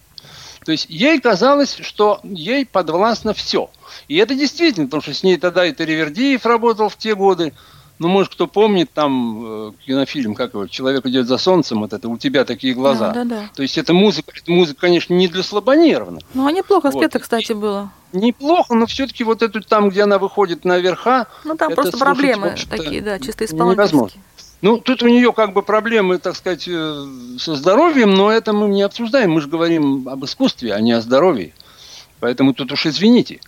То 0.65 0.73
есть 0.73 0.87
ей 0.89 1.21
казалось, 1.21 1.77
что 1.81 2.19
ей 2.23 2.65
подвластно 2.65 3.33
все. 3.33 3.69
И 4.09 4.17
это 4.17 4.35
действительно, 4.35 4.87
потому 4.87 5.03
что 5.03 5.13
с 5.13 5.23
ней 5.23 5.37
тогда 5.37 5.65
и 5.65 5.71
Таривердиев 5.71 6.45
работал 6.45 6.89
в 6.89 6.97
те 6.97 7.15
годы, 7.15 7.53
ну, 7.97 8.07
может, 8.09 8.33
кто 8.33 8.47
помнит 8.47 8.91
там 8.93 9.69
э, 9.69 9.71
кинофильм, 9.85 10.35
как 10.35 10.53
его, 10.53 10.67
«Человек 10.67 11.05
идет 11.05 11.27
за 11.27 11.37
солнцем», 11.37 11.79
вот 11.79 11.93
это 11.93 12.09
«У 12.09 12.17
тебя 12.17 12.43
такие 12.43 12.73
глаза». 12.73 13.11
Да, 13.11 13.23
да, 13.23 13.41
да. 13.41 13.49
То 13.55 13.61
есть 13.61 13.77
это 13.77 13.93
музыка, 13.93 14.33
это 14.35 14.51
музыка, 14.51 14.81
конечно, 14.81 15.13
не 15.13 15.27
для 15.27 15.43
слабонервных. 15.43 16.23
Ну, 16.33 16.45
а 16.45 16.51
неплохо 16.51 16.91
вот. 16.91 17.01
спето, 17.01 17.19
кстати, 17.19 17.53
было. 17.53 17.91
Неплохо, 18.11 18.75
но 18.75 18.85
все-таки 18.85 19.23
вот 19.23 19.41
эту 19.41 19.61
там, 19.61 19.89
где 19.89 20.03
она 20.03 20.19
выходит 20.19 20.65
на 20.65 20.77
верха... 20.79 21.27
Ну, 21.45 21.55
там 21.55 21.73
просто 21.73 21.97
проблемы 21.97 22.55
такие, 22.69 23.01
да, 23.01 23.17
чисто 23.19 23.45
исполнительские. 23.45 23.75
Невозможно. 23.75 24.21
Ну, 24.61 24.77
тут 24.77 25.03
у 25.03 25.07
нее 25.07 25.31
как 25.31 25.53
бы 25.53 25.61
проблемы, 25.61 26.17
так 26.17 26.35
сказать, 26.35 26.67
э, 26.67 27.05
со 27.37 27.55
здоровьем, 27.55 28.13
но 28.13 28.31
это 28.31 28.51
мы 28.51 28.67
не 28.67 28.81
обсуждаем. 28.81 29.31
Мы 29.31 29.41
же 29.41 29.47
говорим 29.47 30.07
об 30.09 30.25
искусстве, 30.25 30.73
а 30.73 30.81
не 30.81 30.93
о 30.93 31.01
здоровье. 31.01 31.53
Поэтому 32.19 32.53
тут 32.53 32.71
уж 32.71 32.85
извините. 32.85 33.41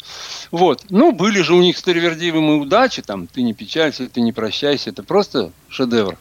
Вот. 0.51 0.83
Ну, 0.89 1.11
были 1.11 1.41
же 1.41 1.53
у 1.53 1.61
них 1.61 1.77
с 1.77 1.81
Таривердиевым 1.81 2.51
и 2.51 2.59
удачи, 2.61 3.01
там, 3.01 3.27
ты 3.27 3.41
не 3.41 3.53
печалься, 3.53 4.07
ты 4.07 4.21
не 4.21 4.33
прощайся, 4.33 4.89
это 4.89 5.03
просто 5.03 5.51
шедевр. 5.69 6.17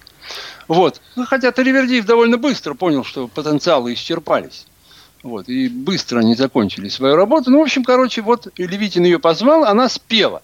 Вот. 0.68 1.00
Ну, 1.16 1.26
хотя 1.26 1.52
Таривердиев 1.52 2.04
довольно 2.04 2.38
быстро 2.38 2.74
понял, 2.74 3.04
что 3.04 3.28
потенциалы 3.28 3.94
исчерпались. 3.94 4.66
Вот, 5.22 5.48
и 5.48 5.68
быстро 5.68 6.20
они 6.20 6.36
закончили 6.36 6.88
свою 6.88 7.16
работу. 7.16 7.50
Ну, 7.50 7.58
в 7.58 7.62
общем, 7.62 7.82
короче, 7.82 8.22
вот 8.22 8.48
Левитин 8.56 9.04
ее 9.04 9.18
позвал, 9.18 9.64
она 9.64 9.88
спела. 9.88 10.42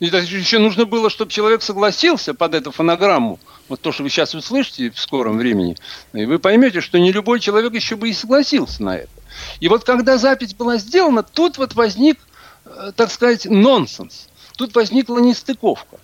И 0.00 0.06
еще 0.06 0.58
нужно 0.58 0.84
было, 0.84 1.10
чтобы 1.10 1.30
человек 1.30 1.62
согласился 1.62 2.34
под 2.34 2.54
эту 2.54 2.72
фонограмму. 2.72 3.38
Вот 3.68 3.80
то, 3.80 3.92
что 3.92 4.02
вы 4.02 4.08
сейчас 4.08 4.34
услышите 4.34 4.90
в 4.90 4.98
скором 4.98 5.38
времени. 5.38 5.76
И 6.12 6.24
вы 6.24 6.38
поймете, 6.38 6.80
что 6.80 6.98
не 6.98 7.12
любой 7.12 7.40
человек 7.40 7.74
еще 7.74 7.94
бы 7.94 8.08
и 8.08 8.12
согласился 8.12 8.82
на 8.82 8.96
это. 8.96 9.10
И 9.60 9.68
вот 9.68 9.84
когда 9.84 10.18
запись 10.18 10.54
была 10.54 10.78
сделана, 10.78 11.22
тут 11.22 11.58
вот 11.58 11.74
возник 11.74 12.18
Э, 12.64 12.92
так 12.94 13.10
сказать, 13.10 13.46
нонсенс. 13.46 14.28
Тут 14.56 14.74
возникла 14.74 15.18
нестыковка. 15.18 15.98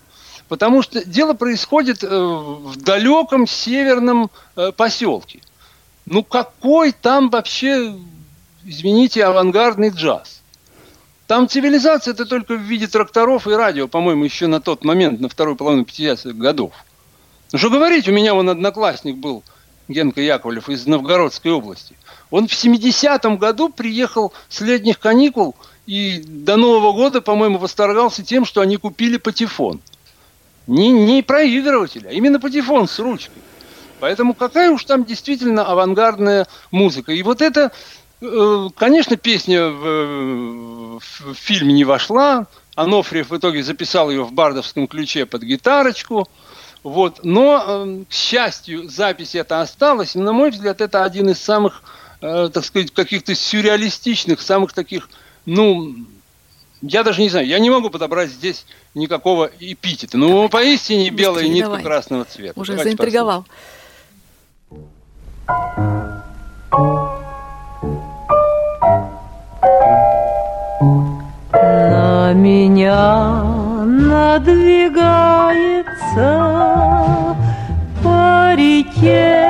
Потому 0.49 0.83
что 0.83 1.05
дело 1.05 1.35
происходит 1.35 2.03
э, 2.03 2.09
в 2.09 2.77
далеком 2.77 3.47
северном 3.47 4.31
э, 4.57 4.73
поселке. 4.73 5.41
Ну 6.07 6.25
какой 6.25 6.93
там 6.93 7.29
вообще, 7.31 7.95
извините, 8.65 9.25
авангардный 9.25 9.91
джаз? 9.91 10.41
Там 11.27 11.47
цивилизация 11.47 12.15
это 12.15 12.25
только 12.25 12.55
в 12.55 12.63
виде 12.63 12.87
тракторов 12.87 13.47
и 13.47 13.51
радио, 13.53 13.87
по-моему, 13.87 14.25
еще 14.25 14.47
на 14.47 14.63
тот 14.63 14.83
момент, 14.85 15.21
на 15.21 15.29
вторую 15.29 15.57
половину 15.57 15.83
50-х 15.83 16.31
годов. 16.33 16.73
Ну 17.53 17.59
что 17.59 17.69
говорить, 17.69 18.09
у 18.09 18.13
меня 18.13 18.33
вон 18.33 18.49
одноклассник 18.49 19.17
был, 19.17 19.45
Генка 19.89 20.23
Яковлев 20.23 20.71
из 20.71 20.87
Новгородской 20.87 21.53
области. 21.53 21.95
Он 22.31 22.49
в 22.49 22.53
70-м 22.53 23.39
году 23.39 23.69
приехал 23.69 24.33
с 24.49 24.61
летних 24.61 24.99
каникул– 24.99 25.55
и 25.89 26.23
до 26.23 26.57
Нового 26.57 26.93
года, 26.93 27.23
по-моему, 27.23 27.57
восторгался 27.57 28.23
тем, 28.23 28.45
что 28.45 28.61
они 28.61 28.77
купили 28.77 29.17
патефон. 29.17 29.81
Не, 30.67 30.91
не 30.91 31.23
проигрыватель, 31.23 32.07
а 32.07 32.13
именно 32.13 32.39
патефон 32.39 32.87
с 32.87 32.99
ручкой. 32.99 33.41
Поэтому 33.99 34.35
какая 34.35 34.71
уж 34.71 34.85
там 34.85 35.07
действительно 35.07 35.65
авангардная 35.65 36.47
музыка. 36.71 37.13
И 37.13 37.23
вот 37.23 37.41
это, 37.41 37.73
э, 38.21 38.69
конечно, 38.77 39.17
песня 39.17 39.67
в, 39.71 40.99
в 40.99 41.35
фильме 41.35 41.73
не 41.73 41.85
вошла. 41.85 42.47
Анофриев 42.75 43.31
в 43.31 43.39
итоге 43.39 43.63
записал 43.63 44.11
ее 44.11 44.25
в 44.25 44.33
бардовском 44.33 44.89
ключе 44.89 45.25
под 45.25 45.43
гитарочку. 45.43 46.29
Вот. 46.83 47.21
Но, 47.25 47.65
э, 47.67 48.05
к 48.11 48.13
счастью, 48.13 48.91
запись 48.91 49.35
эта 49.35 49.63
осталась. 49.63 50.17
И, 50.17 50.19
на 50.19 50.35
мой 50.35 50.51
взгляд, 50.51 50.83
это 50.83 51.03
один 51.03 51.31
из 51.31 51.39
самых, 51.39 51.83
э, 52.21 52.51
так 52.53 52.65
сказать, 52.65 52.93
каких-то 52.93 53.35
сюрреалистичных, 53.35 54.41
самых 54.41 54.73
таких 54.73 55.09
ну, 55.49 55.95
я 56.83 57.03
даже 57.03 57.23
не 57.23 57.31
знаю, 57.31 57.47
я 57.47 57.59
не 57.59 57.71
могу 57.71 57.89
подобрать 57.89 58.31
здесь 58.31 58.67
никакого 58.95 59.51
эпитета. 59.59 60.19
Ну, 60.19 60.29
давай, 60.29 60.49
поистине 60.49 61.11
белая 61.11 61.45
быстрее, 61.45 61.55
нитка 61.55 61.69
давай. 61.71 61.83
красного 61.83 62.25
цвета. 62.25 62.61
Уже 62.61 62.73
Давайте 62.73 62.91
заинтриговал. 62.97 63.47
На 71.63 72.33
меня 72.35 73.43
надвигается 73.85 74.67
по 78.03 78.55
реке 78.55 79.49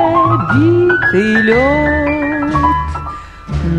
битый 0.55 1.43
лед 1.43 2.08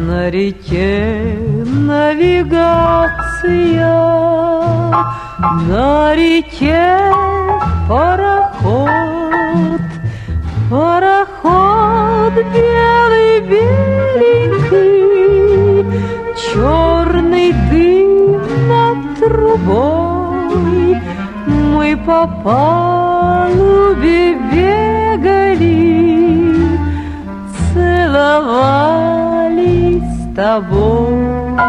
на 0.09 0.31
реке 0.31 1.37
навигация 1.65 3.19
на 5.67 6.15
реке 6.15 6.87
пароход, 7.87 8.81
пароход 10.71 12.33
белый 12.55 13.39
беленький, 13.51 14.89
черный 16.41 17.51
дым 17.69 18.41
над 18.67 18.99
трубой. 19.19 20.89
Мы 21.45 21.87
по 21.97 22.21
палубе 22.43 24.23
бегали, 24.51 25.87
целовались 27.71 29.18
тобой. 30.39 31.59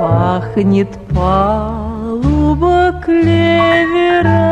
Пахнет 0.00 0.92
палуба 1.14 2.78
клевером 3.04 4.42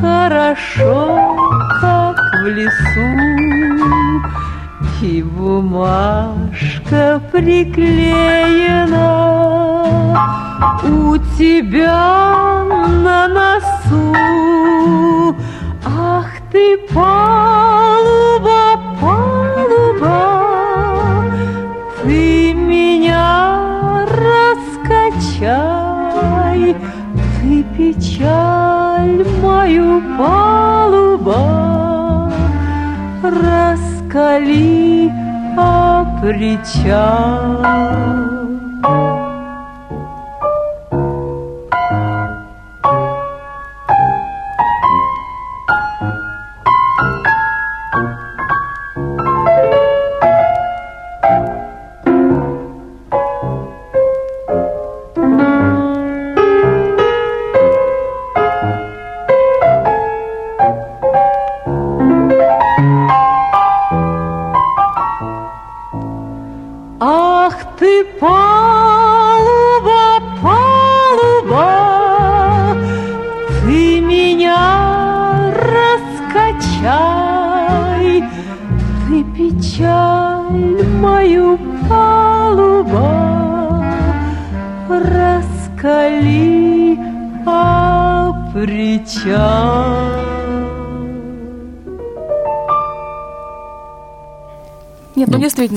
Хорошо, 0.00 0.96
как 1.80 2.16
в 2.40 2.46
лесу 2.46 3.10
И 5.02 5.22
бумажка 5.22 7.20
приклеена 7.32 9.10
У 10.84 11.18
тебя 11.36 12.64
на 13.04 13.28
носу 13.28 14.14
Палуба, 16.92 18.62
палуба 19.00 20.20
Ты 22.02 22.54
меня 22.54 24.06
раскачай. 24.20 25.54
Ты 27.40 27.64
печаль 27.76 29.22
мою, 29.42 29.90
палуба 30.18 31.42
Раскали, 33.22 35.10
а 35.56 36.04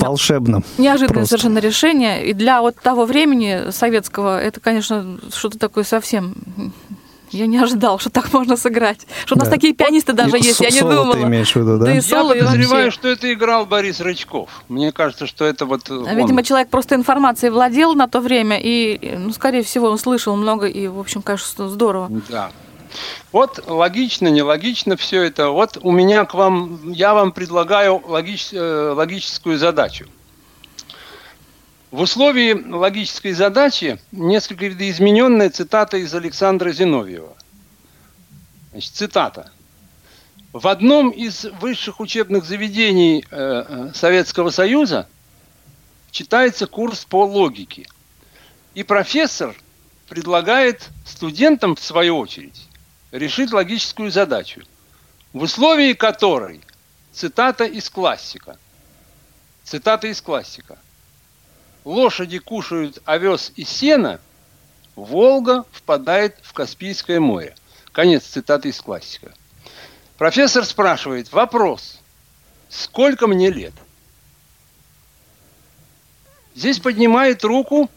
Волшебно. 0.08 0.62
неожиданное 0.78 1.14
Просто. 1.20 1.28
совершенно 1.38 1.58
решение. 1.58 2.26
И 2.26 2.32
для 2.32 2.60
вот 2.60 2.76
того 2.76 3.04
времени 3.04 3.70
советского 3.70 4.40
это, 4.40 4.60
конечно, 4.60 5.18
что-то 5.34 5.58
такое 5.58 5.84
совсем... 5.84 6.34
Я 7.30 7.46
не 7.46 7.58
ожидал, 7.58 7.98
что 7.98 8.08
так 8.08 8.32
можно 8.32 8.56
сыграть. 8.56 9.06
Что 9.26 9.34
у 9.34 9.38
нас 9.38 9.48
Да. 9.48 9.54
такие 9.54 9.74
пианисты 9.74 10.14
даже 10.14 10.38
И 10.38 10.42
есть, 10.42 10.60
я 10.60 10.70
не 10.70 10.78
соло 10.80 10.94
думала. 10.94 11.12
ты 11.14 11.22
имеешь 11.24 11.52
в 11.52 11.56
виду, 11.56 11.76
да? 11.78 11.84
Да 11.84 11.92
и 11.92 11.96
Я 11.96 12.00
соло, 12.02 12.32
и 12.32 12.40
подозреваю, 12.40 12.84
вообще. 12.86 12.98
что 12.98 13.08
это 13.08 13.30
играл 13.34 13.66
Борис 13.66 14.00
Рычков. 14.00 14.48
Мне 14.70 14.92
кажется, 14.92 15.26
что 15.26 15.44
это 15.44 15.66
вот 15.66 15.90
он. 15.90 16.08
Видимо, 16.16 16.42
человек 16.42 16.70
просто 16.70 16.94
информацией 16.94 17.50
владел 17.50 17.94
на 17.94 18.08
то 18.08 18.20
время, 18.20 18.58
и, 18.58 19.14
ну, 19.18 19.30
скорее 19.34 19.62
всего, 19.62 19.88
он 19.88 19.98
слышал 19.98 20.36
много, 20.36 20.66
и, 20.68 20.86
в 20.88 20.98
общем, 20.98 21.20
конечно, 21.20 21.68
здорово. 21.68 22.08
Да. 22.30 22.50
Вот 23.32 23.64
логично, 23.66 24.28
нелогично 24.28 24.96
все 24.96 25.22
это. 25.22 25.48
Вот 25.50 25.78
у 25.80 25.90
меня 25.92 26.24
к 26.24 26.34
вам, 26.34 26.92
я 26.92 27.14
вам 27.14 27.32
предлагаю 27.32 28.02
логич- 28.06 28.54
э, 28.56 28.92
логическую 28.92 29.58
задачу. 29.58 30.06
В 31.90 32.00
условии 32.00 32.52
логической 32.70 33.32
задачи 33.32 33.98
несколько 34.12 34.66
видоизмененная 34.66 35.48
цитата 35.48 35.96
из 35.96 36.14
Александра 36.14 36.70
Зиновьева. 36.70 37.34
Значит, 38.72 38.92
цитата. 38.92 39.50
В 40.52 40.68
одном 40.68 41.10
из 41.10 41.44
высших 41.60 42.00
учебных 42.00 42.44
заведений 42.44 43.24
э, 43.30 43.64
э, 43.68 43.90
Советского 43.94 44.50
Союза 44.50 45.08
читается 46.10 46.66
курс 46.66 47.04
по 47.04 47.24
логике. 47.24 47.86
И 48.74 48.82
профессор 48.82 49.54
предлагает 50.08 50.88
студентам, 51.06 51.74
в 51.74 51.80
свою 51.80 52.18
очередь, 52.18 52.67
решить 53.10 53.52
логическую 53.52 54.10
задачу, 54.10 54.62
в 55.32 55.42
условии 55.42 55.92
которой, 55.92 56.60
цитата 57.12 57.64
из 57.64 57.88
классика, 57.90 58.58
цитата 59.64 60.08
из 60.08 60.20
классика, 60.20 60.78
лошади 61.84 62.38
кушают 62.38 63.00
овес 63.04 63.52
и 63.56 63.64
сено, 63.64 64.20
Волга 64.96 65.64
впадает 65.70 66.36
в 66.42 66.52
Каспийское 66.52 67.20
море. 67.20 67.54
Конец 67.92 68.24
цитаты 68.24 68.70
из 68.70 68.80
классика. 68.80 69.32
Профессор 70.16 70.64
спрашивает, 70.64 71.32
вопрос, 71.32 72.00
сколько 72.68 73.28
мне 73.28 73.50
лет? 73.50 73.74
Здесь 76.56 76.80
поднимает 76.80 77.44
руку 77.44 77.88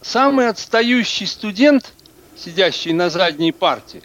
самый 0.00 0.48
отстающий 0.48 1.28
студент, 1.28 1.92
сидящий 2.36 2.92
на 2.92 3.08
задней 3.08 3.52
парте, 3.52 4.02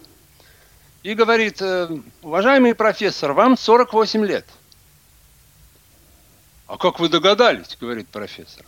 и 1.07 1.13
говорит, 1.13 1.61
«Э, 1.61 1.87
уважаемый 2.21 2.75
профессор, 2.75 3.31
вам 3.31 3.55
48 3.57 4.25
лет. 4.25 4.45
А 6.67 6.77
как 6.77 6.99
вы 6.99 7.07
догадались, 7.07 7.77
говорит 7.79 8.09
профессор. 8.09 8.65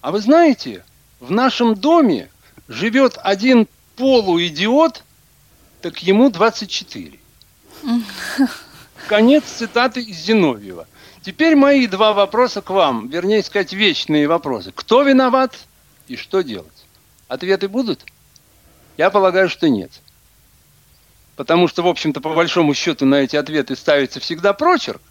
А 0.00 0.12
вы 0.12 0.20
знаете, 0.20 0.84
в 1.18 1.32
нашем 1.32 1.74
доме 1.74 2.30
живет 2.68 3.18
один 3.20 3.66
полуидиот, 3.96 5.02
так 5.82 5.98
ему 6.04 6.30
24. 6.30 7.18
Конец 9.08 9.42
цитаты 9.42 10.02
из 10.02 10.18
Зиновьева. 10.18 10.86
Теперь 11.20 11.56
мои 11.56 11.88
два 11.88 12.12
вопроса 12.12 12.62
к 12.62 12.70
вам, 12.70 13.08
вернее 13.08 13.42
сказать, 13.42 13.72
вечные 13.72 14.28
вопросы. 14.28 14.70
Кто 14.72 15.02
виноват 15.02 15.58
и 16.06 16.14
что 16.14 16.42
делать? 16.42 16.86
Ответы 17.26 17.66
будут? 17.66 18.06
Я 18.96 19.10
полагаю, 19.10 19.48
что 19.48 19.68
нет. 19.68 19.90
Потому 21.36 21.68
что, 21.68 21.82
в 21.82 21.88
общем-то, 21.88 22.20
по 22.20 22.32
большому 22.34 22.74
счету 22.74 23.06
на 23.06 23.16
эти 23.16 23.36
ответы 23.36 23.74
ставится 23.76 24.20
всегда 24.20 24.52
прочерк. 24.52 25.02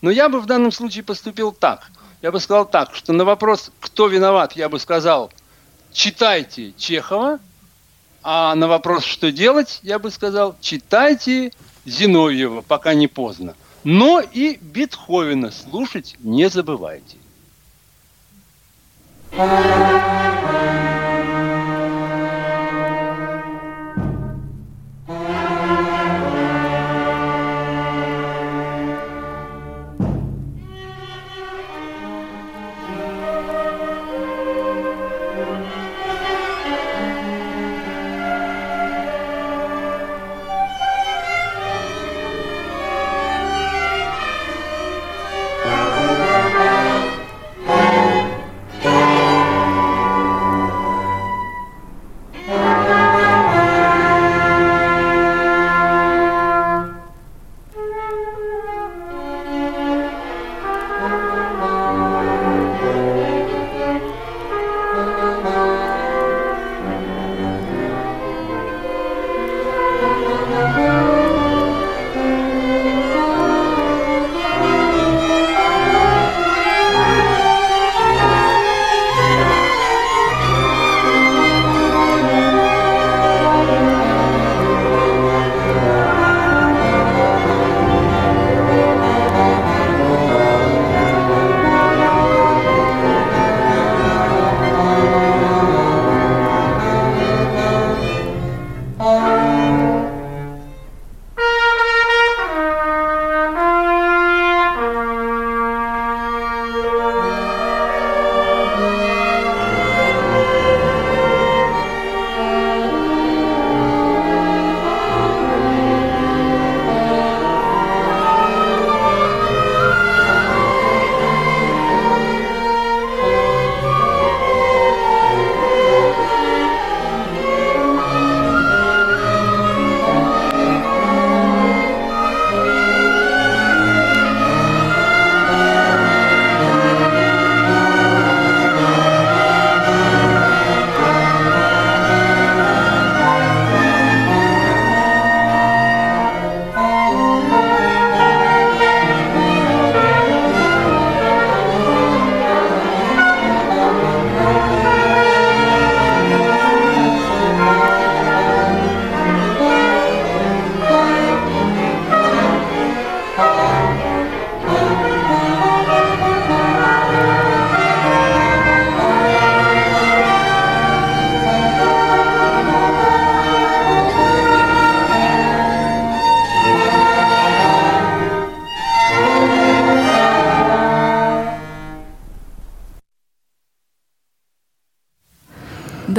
Но 0.00 0.10
я 0.10 0.28
бы 0.28 0.40
в 0.40 0.46
данном 0.46 0.72
случае 0.72 1.04
поступил 1.04 1.52
так. 1.52 1.90
Я 2.20 2.30
бы 2.30 2.40
сказал 2.40 2.66
так, 2.66 2.94
что 2.94 3.12
на 3.12 3.24
вопрос, 3.24 3.70
кто 3.80 4.06
виноват, 4.06 4.52
я 4.52 4.68
бы 4.68 4.78
сказал, 4.78 5.32
читайте 5.92 6.72
Чехова, 6.76 7.40
а 8.22 8.54
на 8.54 8.68
вопрос, 8.68 9.04
что 9.04 9.32
делать, 9.32 9.80
я 9.82 9.98
бы 9.98 10.10
сказал, 10.10 10.56
читайте 10.60 11.52
Зиновьева, 11.84 12.60
пока 12.60 12.94
не 12.94 13.08
поздно. 13.08 13.56
Но 13.84 14.20
и 14.20 14.56
Бетховена 14.60 15.50
слушать 15.50 16.16
не 16.20 16.48
забывайте. 16.48 17.16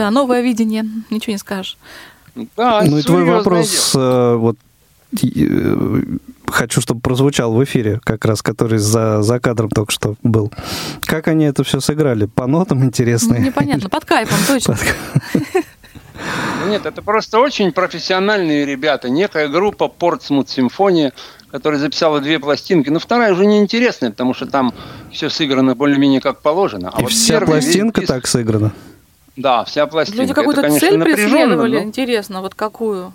Да, 0.03 0.11
новое 0.11 0.41
видение, 0.41 0.83
ничего 1.09 1.31
не 1.31 1.37
скажешь. 1.37 1.77
Да, 2.57 2.81
Ну 2.85 2.97
и 2.97 3.01
твой 3.03 3.23
вопрос, 3.23 3.93
дело. 3.93 4.33
э, 4.33 4.35
вот 4.35 4.57
э, 5.23 6.01
хочу, 6.47 6.81
чтобы 6.81 6.99
прозвучал 6.99 7.53
в 7.53 7.63
эфире, 7.63 8.01
как 8.03 8.25
раз 8.25 8.41
который 8.41 8.79
за, 8.79 9.21
за 9.21 9.39
кадром 9.39 9.69
только 9.69 9.93
что 9.93 10.15
был. 10.23 10.51
Как 11.03 11.29
они 11.29 11.45
это 11.45 11.63
все 11.63 11.79
сыграли? 11.79 12.25
По 12.25 12.47
нотам 12.47 12.79
Ну, 12.79 12.85
интересно? 12.87 13.35
непонятно, 13.35 13.87
под 13.87 14.03
кайфом, 14.03 14.37
точно. 14.45 14.77
Ну 16.65 16.69
Нет, 16.69 16.85
это 16.85 17.01
просто 17.01 17.39
очень 17.39 17.71
профессиональные 17.71 18.65
ребята. 18.65 19.09
Некая 19.09 19.47
группа 19.47 19.87
Портсмут 19.87 20.49
Симфония, 20.49 21.13
которая 21.49 21.79
записала 21.79 22.19
две 22.19 22.39
пластинки. 22.39 22.89
Но 22.89 22.99
вторая 22.99 23.31
уже 23.33 23.45
неинтересная, 23.45 24.11
потому 24.11 24.33
что 24.33 24.47
там 24.47 24.73
все 25.13 25.29
сыграно 25.29 25.75
более-менее 25.75 26.19
как 26.19 26.41
положено. 26.41 26.89
А 26.93 26.99
И 26.99 27.03
вот 27.03 27.11
вся 27.11 27.39
пластинка 27.39 28.01
диск- 28.01 28.07
так 28.07 28.27
сыграна? 28.27 28.73
Да, 29.35 29.63
вся 29.63 29.87
пластинка. 29.87 30.21
Люди 30.21 30.31
Это, 30.31 30.41
какую-то 30.41 30.61
конечно, 30.61 30.87
цель 30.87 31.01
преследовали, 31.01 31.77
но- 31.77 31.83
интересно, 31.83 32.41
вот 32.41 32.53
какую? 32.55 33.13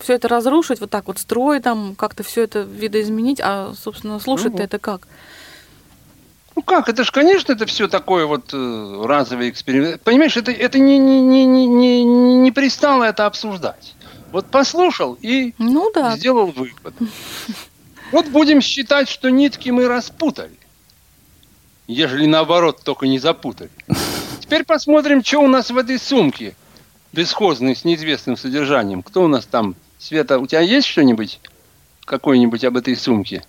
Все 0.00 0.14
это 0.14 0.26
разрушить, 0.26 0.80
вот 0.80 0.90
так 0.90 1.06
вот 1.06 1.18
строй, 1.18 1.60
там 1.60 1.94
как-то 1.94 2.24
все 2.24 2.42
это 2.42 2.60
видоизменить, 2.60 3.40
а, 3.40 3.72
собственно, 3.80 4.18
слушать-то 4.18 4.58
Ну, 4.58 4.64
это 4.64 4.78
как? 4.80 5.06
Ну 6.56 6.62
как, 6.62 6.88
это 6.88 7.04
же, 7.04 7.12
конечно, 7.12 7.52
это 7.52 7.66
все 7.66 7.86
такое 7.88 8.26
вот 8.26 8.52
э, 8.52 9.02
разовый 9.04 9.48
эксперимент. 9.48 10.02
Понимаешь, 10.02 10.36
это, 10.36 10.50
это 10.50 10.78
не, 10.78 10.98
не, 10.98 11.20
не, 11.20 11.46
не, 11.46 11.66
не, 11.66 12.34
не 12.36 12.52
пристало 12.52 13.04
это 13.04 13.26
обсуждать. 13.26 13.94
Вот 14.32 14.46
послушал 14.46 15.16
и 15.20 15.54
Ну 15.58 15.90
да, 15.94 16.16
сделал 16.16 16.46
вывод. 16.46 16.94
Вот 18.10 18.26
будем 18.26 18.60
считать, 18.60 19.08
что 19.08 19.30
нитки 19.30 19.70
мы 19.70 19.88
распутали. 19.88 20.58
Ежели 21.86 22.26
наоборот, 22.26 22.80
только 22.84 23.06
не 23.06 23.18
запутали. 23.18 23.70
Теперь 24.52 24.66
посмотрим, 24.66 25.24
что 25.24 25.38
у 25.38 25.46
нас 25.48 25.70
в 25.70 25.78
этой 25.78 25.98
сумке 25.98 26.54
бесхозной 27.10 27.74
с 27.74 27.86
неизвестным 27.86 28.36
содержанием. 28.36 29.02
Кто 29.02 29.22
у 29.22 29.26
нас 29.26 29.46
там? 29.46 29.74
Света, 29.98 30.38
у 30.38 30.46
тебя 30.46 30.60
есть 30.60 30.86
что-нибудь? 30.86 31.40
Какое-нибудь 32.04 32.62
об 32.64 32.76
этой 32.76 32.94
сумке? 32.94 33.44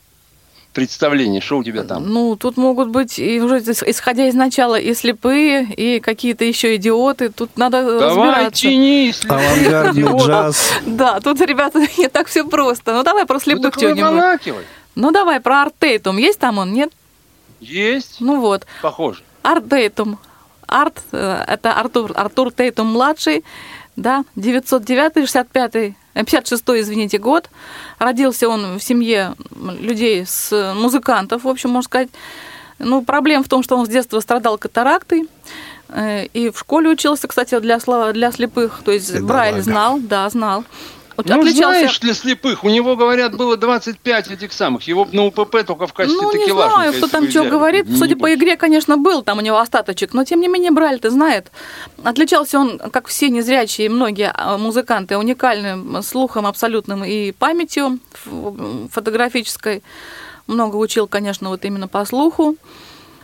Представление, 0.72 1.42
что 1.42 1.58
у 1.58 1.64
тебя 1.66 1.84
там? 1.84 2.08
ну 2.08 2.38
тут 2.38 2.56
могут 2.56 2.88
быть, 2.88 3.20
и 3.20 3.42
уже 3.42 3.58
ис- 3.58 3.84
исходя 3.86 4.30
из 4.30 4.34
начала, 4.34 4.80
и 4.80 4.94
слепые, 4.94 5.66
и 5.66 6.00
какие-то 6.00 6.46
еще 6.46 6.78
идиоты, 6.78 7.28
тут 7.32 7.58
надо 7.58 7.82
Давай, 8.00 8.30
разбираться. 8.30 8.62
тяни, 8.62 9.14
Авангардный 9.28 10.18
джаз. 10.26 10.72
Да, 10.86 11.20
тут, 11.20 11.42
ребята, 11.42 11.80
не 11.98 12.08
так 12.08 12.28
все 12.28 12.48
просто. 12.48 12.94
Ну 12.94 13.04
давай 13.04 13.26
про 13.26 13.34
Ну 13.36 13.40
слепых 13.42 13.74
что-нибудь. 13.74 14.64
Ну 14.96 15.12
давай 15.12 15.42
про 15.42 15.64
Артейтум. 15.64 16.16
Есть 16.16 16.40
там 16.40 16.60
он, 16.60 16.72
нет? 16.72 16.94
Есть, 17.60 18.22
Ну 18.22 18.40
вот. 18.40 18.66
похоже. 18.82 19.22
Арт 19.42 19.70
Тейтум. 19.70 20.18
Арт, 20.68 21.02
э, 21.12 21.44
это 21.48 21.74
Артур, 21.74 22.12
Артур 22.16 22.52
Тейтум 22.52 22.88
младший, 22.88 23.44
да, 23.96 24.24
909-65, 24.36 25.96
56 26.14 26.64
извините, 26.70 27.18
год. 27.18 27.50
Родился 28.00 28.48
он 28.50 28.80
в 28.80 28.84
семье 28.84 29.36
людей 29.80 30.26
с 30.26 30.74
музыкантов, 30.76 31.44
в 31.44 31.48
общем, 31.48 31.70
можно 31.70 31.88
сказать. 31.88 32.10
Ну, 32.80 33.04
проблема 33.04 33.44
в 33.44 33.50
том, 33.50 33.64
что 33.64 33.78
он 33.78 33.86
с 33.86 33.90
детства 33.90 34.20
страдал 34.20 34.58
катарактой, 34.58 35.28
э, 35.90 36.26
и 36.26 36.50
в 36.50 36.58
школе 36.60 36.90
учился, 36.90 37.28
кстати, 37.28 37.60
для, 37.60 37.80
слова- 37.80 38.14
для 38.14 38.32
слепых, 38.32 38.82
то 38.84 38.92
есть 38.92 39.20
Брайль 39.22 39.62
знал, 39.62 40.00
да, 40.00 40.30
знал. 40.30 40.66
Вот 41.16 41.28
Ну, 41.28 41.40
отличался- 41.42 41.80
знаешь, 41.80 42.00
для 42.00 42.14
слепых, 42.14 42.64
у 42.64 42.70
него, 42.70 42.96
говорят, 42.96 43.36
было 43.38 43.56
25 43.56 44.32
этих 44.32 44.52
самых. 44.52 44.84
Его 44.88 45.08
на 45.12 45.26
УПП 45.26 45.64
только 45.66 45.86
в 45.86 45.94
качестве 45.94 46.20
Ну, 46.22 46.34
не 46.34 46.52
знаю, 46.52 46.94
кто 46.94 47.08
там 47.08 47.30
что 47.30 47.44
говорит. 47.44 47.88
Не 47.88 47.98
Судя 47.98 48.16
по 48.16 48.22
больше. 48.22 48.36
игре, 48.36 48.58
конечно, 48.58 48.98
был 48.98 49.22
там 49.22 49.38
у 49.38 49.42
него 49.42 49.58
остаточек, 49.60 50.14
но 50.14 50.24
тем 50.24 50.42
не 50.42 50.48
менее 50.48 50.72
Брайль-то 50.72 51.12
знает. 51.12 51.52
Отличался 52.04 52.60
он, 52.60 52.80
как 52.80 53.08
все 53.08 53.30
незрячие, 53.30 53.90
многие 53.90 54.32
а, 54.34 54.58
музыканты, 54.58 55.18
уникальным 55.18 56.02
слухом 56.02 56.48
абсолютным 56.48 57.04
и 57.04 57.32
памятью 57.32 58.00
фотографической. 58.92 59.84
Много 60.48 60.76
учил, 60.78 61.08
конечно, 61.08 61.50
вот 61.50 61.64
именно 61.66 61.88
по 61.88 62.04
слуху. 62.06 62.56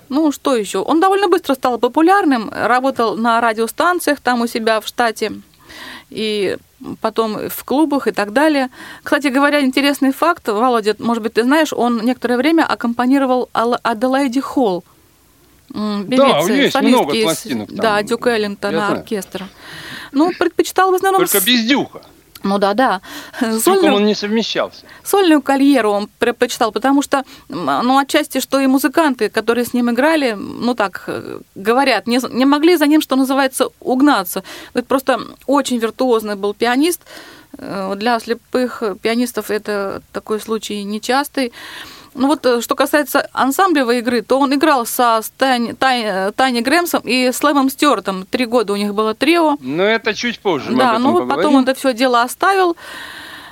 Ну, 0.09 0.31
что 0.31 0.55
еще? 0.55 0.79
Он 0.79 0.99
довольно 0.99 1.27
быстро 1.27 1.53
стал 1.55 1.77
популярным, 1.77 2.49
работал 2.51 3.15
на 3.15 3.41
радиостанциях 3.41 4.19
там 4.21 4.41
у 4.41 4.47
себя 4.47 4.79
в 4.79 4.87
штате 4.87 5.33
и 6.09 6.57
потом 7.01 7.49
в 7.49 7.63
клубах 7.63 8.07
и 8.07 8.11
так 8.11 8.33
далее. 8.33 8.69
Кстати 9.03 9.27
говоря, 9.27 9.61
интересный 9.61 10.11
факт, 10.11 10.47
Володя, 10.47 10.95
может 10.99 11.23
быть, 11.23 11.33
ты 11.33 11.43
знаешь, 11.43 11.73
он 11.73 12.01
некоторое 12.05 12.37
время 12.37 12.63
аккомпанировал 12.63 13.49
Ал- 13.53 13.79
Аделаиде 13.83 14.41
Холл, 14.41 14.83
м, 15.73 16.07
Да, 16.09 16.39
есть 16.39 16.79
много 16.81 17.13
из- 17.13 17.23
пластинок 17.23 17.67
там. 17.67 17.77
Да, 17.77 18.01
Дюк 18.03 18.27
Эллингтона 18.27 18.87
оркестра. 18.93 19.47
Ну, 20.11 20.31
предпочитал 20.37 20.91
в 20.91 20.95
основном... 20.95 21.21
Только 21.25 21.39
без 21.45 21.63
дюха. 21.65 22.01
Ну 22.43 22.57
да, 22.57 22.73
да. 22.73 23.01
С 23.41 23.63
Сольную- 23.63 23.95
он 23.95 24.05
не 24.05 24.15
совмещался. 24.15 24.85
сольную 25.03 25.41
карьеру 25.41 25.91
он 25.91 26.09
предпочитал, 26.19 26.71
потому 26.71 27.01
что, 27.01 27.23
ну, 27.49 27.97
отчасти, 27.97 28.39
что 28.39 28.59
и 28.59 28.67
музыканты, 28.67 29.29
которые 29.29 29.65
с 29.65 29.73
ним 29.73 29.89
играли, 29.89 30.35
ну, 30.37 30.73
так 30.75 31.03
э, 31.07 31.39
говорят, 31.55 32.07
не, 32.07 32.19
не 32.31 32.45
могли 32.45 32.77
за 32.77 32.85
ним, 32.87 33.01
что 33.01 33.15
называется, 33.15 33.69
угнаться. 33.79 34.43
Это 34.73 34.85
просто 34.85 35.19
очень 35.47 35.79
виртуозный 35.79 36.35
был 36.35 36.53
пианист. 36.53 37.01
Э, 37.57 37.95
Для 37.97 38.19
слепых 38.19 38.83
пианистов 39.01 39.51
это 39.51 40.01
такой 40.13 40.39
случай 40.39 40.83
нечастый. 40.83 41.51
Ну 42.15 42.27
вот, 42.27 42.45
э, 42.45 42.61
что 42.61 42.75
касается 42.75 43.29
ансамблевой 43.33 43.99
игры, 43.99 44.21
то 44.21 44.39
он 44.39 44.53
играл 44.53 44.85
со 44.85 45.19
Стань- 45.21 45.75
Тай- 45.75 46.31
Тайни 46.33 46.61
Грэмсом 46.61 47.01
и 47.05 47.31
с 47.31 47.43
Лэмом 47.43 47.69
Стюартом. 47.69 48.25
Три 48.25 48.45
года 48.45 48.73
у 48.73 48.75
них 48.75 48.93
было 48.93 49.13
трио. 49.13 49.57
Но 49.61 49.83
это 49.83 50.13
чуть 50.13 50.39
позже. 50.39 50.71
Да, 50.75 50.97
ну 50.99 51.11
вот 51.11 51.21
поговорим. 51.21 51.35
потом 51.35 51.55
он 51.55 51.63
это 51.63 51.73
все 51.75 51.93
дело 51.93 52.21
оставил. 52.21 52.75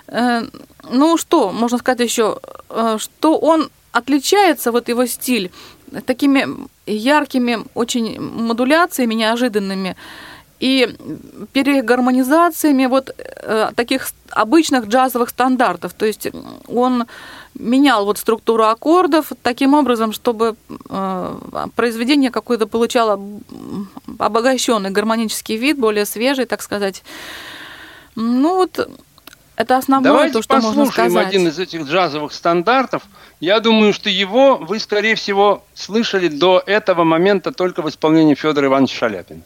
Э, 0.08 0.42
Ну 0.90 1.18
что, 1.18 1.52
можно 1.52 1.78
сказать 1.78 2.00
еще, 2.00 2.40
э, 2.70 2.98
что 3.00 3.38
он 3.38 3.70
отличается, 3.92 4.72
вот 4.72 4.90
его 4.90 5.06
стиль, 5.06 5.52
такими 6.06 6.48
яркими 6.86 7.60
очень 7.74 8.20
модуляциями 8.20 9.16
неожиданными 9.16 9.96
и 10.60 10.88
перегармонизациями 11.54 12.86
вот 12.88 13.14
э, 13.18 13.72
таких 13.76 14.10
обычных 14.30 14.86
джазовых 14.88 15.30
стандартов. 15.30 15.94
То 15.94 16.06
есть 16.06 16.28
он 16.68 17.06
менял 17.60 18.06
вот 18.06 18.18
структуру 18.18 18.66
аккордов 18.66 19.32
таким 19.42 19.74
образом, 19.74 20.14
чтобы 20.14 20.56
э, 20.90 21.38
произведение 21.76 22.32
какое-то 22.32 22.68
получало 22.68 23.20
обогащенный 24.20 24.90
гармонический 24.90 25.58
вид, 25.58 25.78
более 25.78 26.06
свежий, 26.06 26.46
так 26.46 26.62
сказать. 26.62 27.04
Ну 28.16 28.56
вот 28.56 28.90
это 29.56 29.78
основное 29.78 30.12
Давайте 30.12 30.34
то, 30.34 30.42
что 30.44 30.56
можно 30.56 30.86
послушаем 30.86 31.12
сказать. 31.12 31.28
один 31.28 31.48
из 31.48 31.60
этих 31.60 31.84
джазовых 31.84 32.32
стандартов. 32.32 33.04
Я 33.40 33.60
думаю, 33.60 33.94
что 33.94 34.10
его 34.10 34.58
вы, 34.58 34.80
скорее 34.80 35.16
всего, 35.16 35.64
слышали 35.74 36.28
до 36.28 36.62
этого 36.66 37.04
момента 37.04 37.52
только 37.52 37.82
в 37.82 37.90
исполнении 37.90 38.36
Федора 38.36 38.68
Ивановича 38.68 38.96
Шаляпина. 38.96 39.42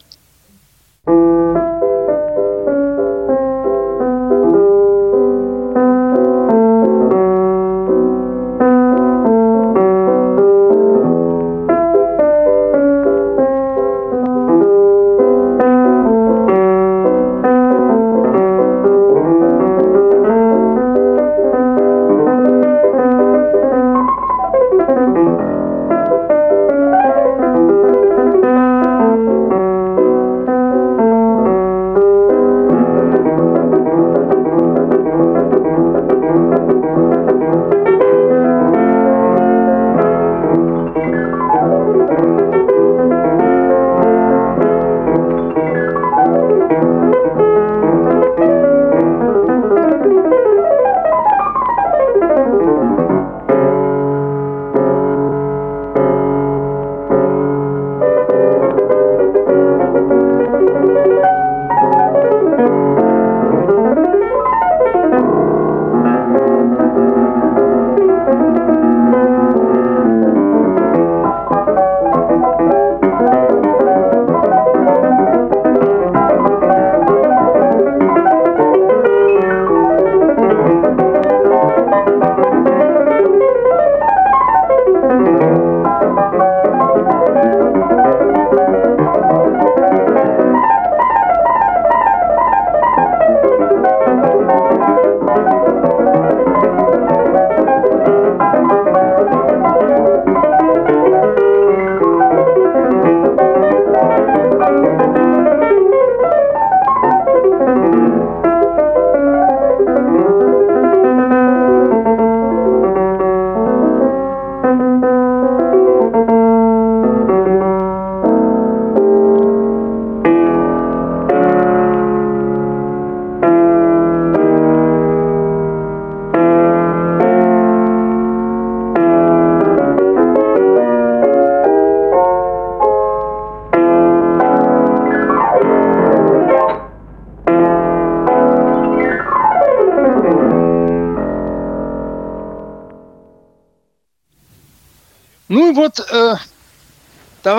Thank 1.04 1.56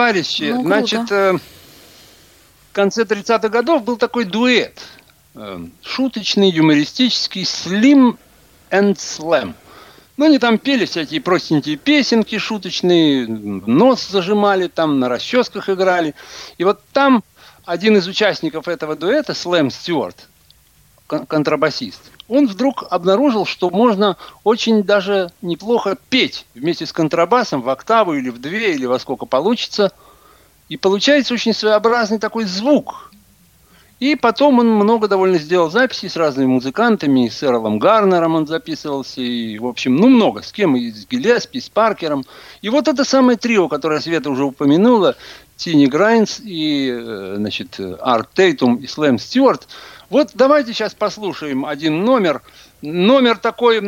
товарищи, 0.07 0.43
Ну, 0.51 0.63
круто. 0.63 0.67
значит, 0.67 1.11
э, 1.11 1.33
в 1.33 2.73
конце 2.73 3.05
30-х 3.05 3.47
годов 3.49 3.83
был 3.83 3.97
такой 3.97 4.25
дуэт. 4.25 4.79
э, 5.35 5.65
шуточный, 5.81 6.51
юмористический, 6.51 7.41
Slim 7.43 8.17
and 8.69 8.95
Slam. 8.97 9.53
Ну, 10.15 10.25
они 10.25 10.37
там 10.37 10.59
пели 10.59 10.85
всякие 10.85 11.21
простенькие 11.21 11.75
песенки 11.75 12.37
шуточные, 12.37 13.25
нос 13.27 14.07
зажимали, 14.09 14.67
там 14.67 14.99
на 14.99 15.09
расческах 15.09 15.69
играли. 15.69 16.13
И 16.59 16.63
вот 16.63 16.81
там 16.93 17.23
один 17.65 17.97
из 17.97 18.05
участников 18.07 18.67
этого 18.67 18.95
дуэта, 18.95 19.33
Слэм 19.33 19.71
Стюарт, 19.71 20.27
кон- 21.07 21.25
контрабасист, 21.25 22.01
он 22.27 22.47
вдруг 22.47 22.85
обнаружил, 22.89 23.45
что 23.45 23.69
можно 23.69 24.17
очень 24.43 24.83
даже 24.83 25.31
неплохо 25.41 25.97
петь 26.09 26.45
вместе 26.55 26.85
с 26.85 26.93
контрабасом 26.93 27.61
в 27.61 27.69
октаву 27.69 28.13
или 28.13 28.29
в 28.29 28.39
две, 28.39 28.73
или 28.73 28.85
во 28.85 28.99
сколько 28.99 29.25
получится. 29.25 29.91
И 30.69 30.77
получается 30.77 31.33
очень 31.33 31.53
своеобразный 31.53 32.19
такой 32.19 32.45
звук. 32.45 33.11
И 33.99 34.15
потом 34.15 34.59
он 34.59 34.67
много 34.67 35.07
довольно 35.07 35.37
сделал 35.37 35.71
записей 35.71 36.09
с 36.09 36.17
разными 36.17 36.47
музыкантами, 36.47 37.25
и 37.25 37.29
с 37.29 37.41
Эрлом 37.41 37.79
Гарнером 37.79 38.35
он 38.35 38.47
записывался, 38.47 39.21
и, 39.21 39.57
в 39.59 39.65
общем, 39.65 39.95
ну, 39.95 40.09
много, 40.09 40.41
с 40.41 40.51
кем, 40.51 40.75
и 40.75 40.91
с 40.91 41.07
Гиллеспи, 41.07 41.61
с 41.61 41.69
Паркером. 41.69 42.25
И 42.61 42.67
вот 42.67 42.89
это 42.89 43.05
самое 43.05 43.37
трио, 43.37 43.69
которое 43.69 44.01
Света 44.01 44.29
уже 44.29 44.43
упомянула, 44.43 45.15
Тини 45.55 45.85
Грайнс 45.85 46.41
и, 46.43 46.91
э, 46.91 47.35
значит, 47.37 47.79
Арт 48.01 48.29
Тейтум 48.33 48.75
и 48.75 48.87
Слэм 48.87 49.19
Стюарт. 49.19 49.67
Вот 50.13 50.29
давайте 50.35 50.73
сейчас 50.73 50.93
послушаем 50.93 51.65
один 51.65 52.05
номер. 52.05 52.43
Номер 52.83 53.35
такой 53.35 53.81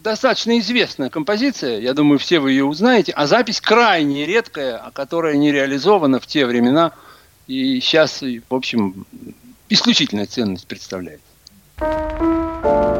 достаточно 0.00 0.56
известная 0.60 1.10
композиция, 1.10 1.80
я 1.80 1.92
думаю, 1.92 2.20
все 2.20 2.38
вы 2.38 2.52
ее 2.52 2.64
узнаете, 2.64 3.10
а 3.10 3.26
запись 3.26 3.60
крайне 3.60 4.26
редкая, 4.26 4.76
а 4.76 4.92
которая 4.92 5.34
не 5.34 5.50
реализована 5.50 6.20
в 6.20 6.26
те 6.28 6.46
времена 6.46 6.92
и 7.48 7.80
сейчас, 7.80 8.22
в 8.22 8.54
общем, 8.54 9.06
исключительная 9.68 10.26
ценность 10.26 10.68
представляет. 10.68 11.20
что, 11.78 12.84
еще 12.84 12.93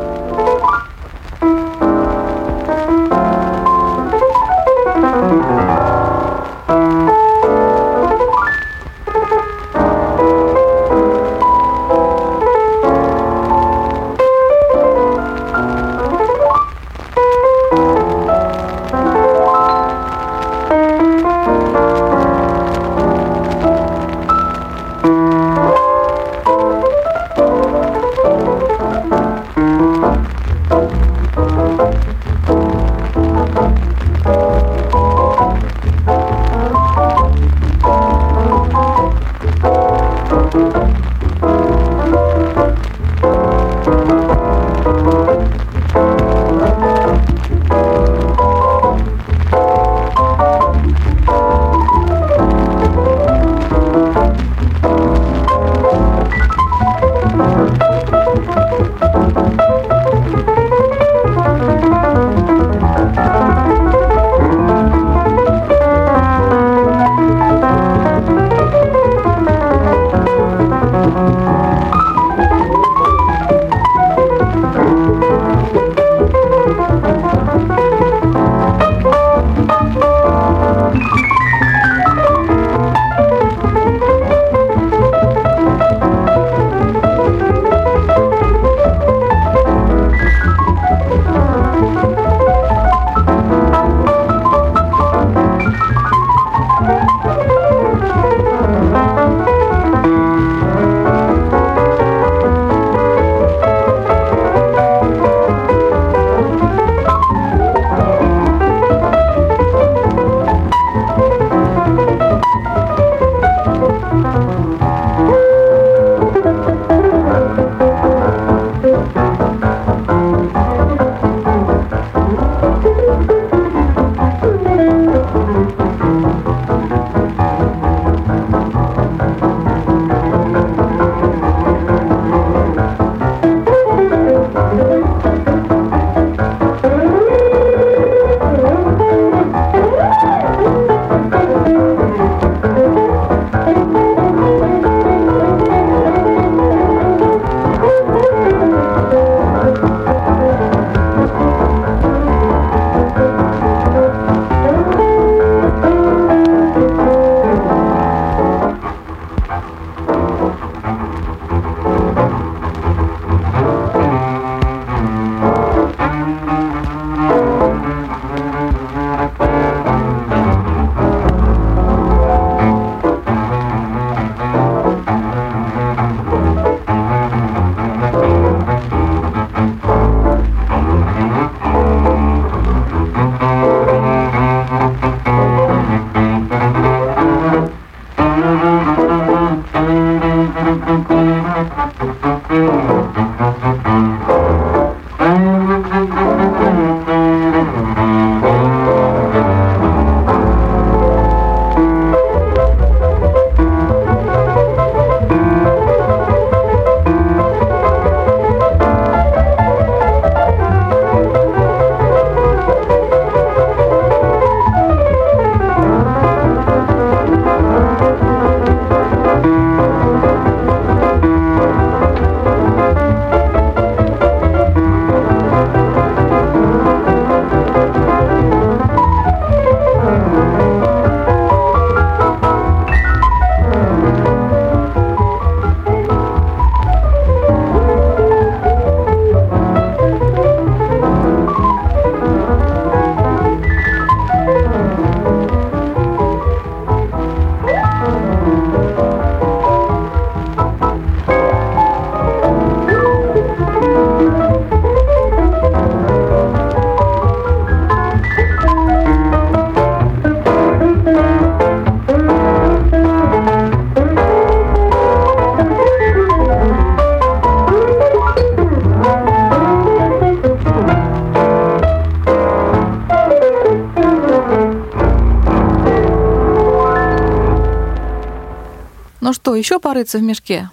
Порыться 279.94 280.18
в 280.18 280.22
мешке? 280.22 280.70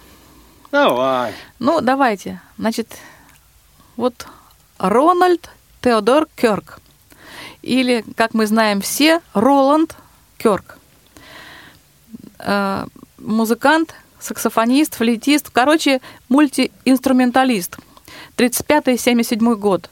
Давай. 0.71 1.35
Ну, 1.59 1.79
давайте. 1.79 2.41
Значит, 2.57 2.87
вот 3.95 4.25
Рональд 4.79 5.51
Теодор 5.81 6.27
Кёрк. 6.35 6.79
Или, 7.61 8.03
как 8.17 8.33
мы 8.33 8.47
знаем 8.47 8.81
все, 8.81 9.21
Роланд 9.35 9.95
Кёрк. 10.39 10.79
Э, 12.39 12.87
музыкант, 13.19 13.93
саксофонист, 14.19 14.95
флейтист, 14.95 15.51
короче, 15.51 16.01
мультиинструменталист. 16.27 17.77
35-77 18.37 19.55
год. 19.55 19.91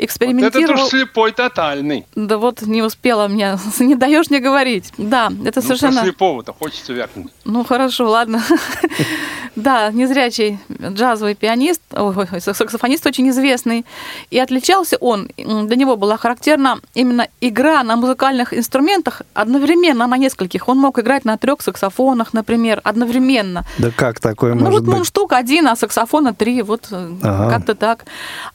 Вот 0.00 0.04
Экспериментировал... 0.06 0.74
это 0.74 0.84
уж 0.84 0.90
слепой 0.90 1.32
тотальный. 1.32 2.06
Да 2.14 2.38
вот 2.38 2.62
не 2.62 2.82
успела 2.82 3.28
мне, 3.28 3.58
не 3.80 3.94
даешь 3.94 4.30
мне 4.30 4.40
говорить. 4.40 4.92
Да, 4.96 5.30
это 5.44 5.60
Ну, 5.60 5.62
совершенно... 5.62 6.02
слепого-то 6.02 6.52
хочется 6.52 6.92
вякнуть. 6.92 7.32
Ну 7.44 7.64
хорошо, 7.64 8.08
ладно. 8.08 8.42
Да, 9.56 9.90
незрячий 9.90 10.58
джазовый 10.80 11.34
пианист, 11.34 11.82
ой, 11.92 12.14
саксофонист 12.40 13.06
очень 13.06 13.28
известный. 13.30 13.84
И 14.30 14.38
отличался 14.38 14.96
он, 14.98 15.28
для 15.36 15.76
него 15.76 15.96
была 15.96 16.16
характерна 16.16 16.78
именно 16.94 17.26
игра 17.40 17.82
на 17.82 17.96
музыкальных 17.96 18.54
инструментах 18.56 19.22
одновременно 19.34 20.06
на 20.06 20.16
нескольких. 20.16 20.68
Он 20.68 20.78
мог 20.78 20.98
играть 20.98 21.24
на 21.24 21.36
трех 21.36 21.62
саксофонах, 21.62 22.32
например, 22.32 22.80
одновременно. 22.84 23.64
Да 23.78 23.90
как 23.90 24.20
такое 24.20 24.54
Ну 24.54 24.60
может 24.60 24.80
вот 24.80 24.84
быть? 24.86 24.94
мундштук 24.94 25.32
один, 25.32 25.66
а 25.66 25.76
саксофона 25.76 26.32
три, 26.34 26.62
вот 26.62 26.86
э, 26.90 27.10
Ага. 27.22 27.50
как-то 27.50 27.74
так. 27.74 28.04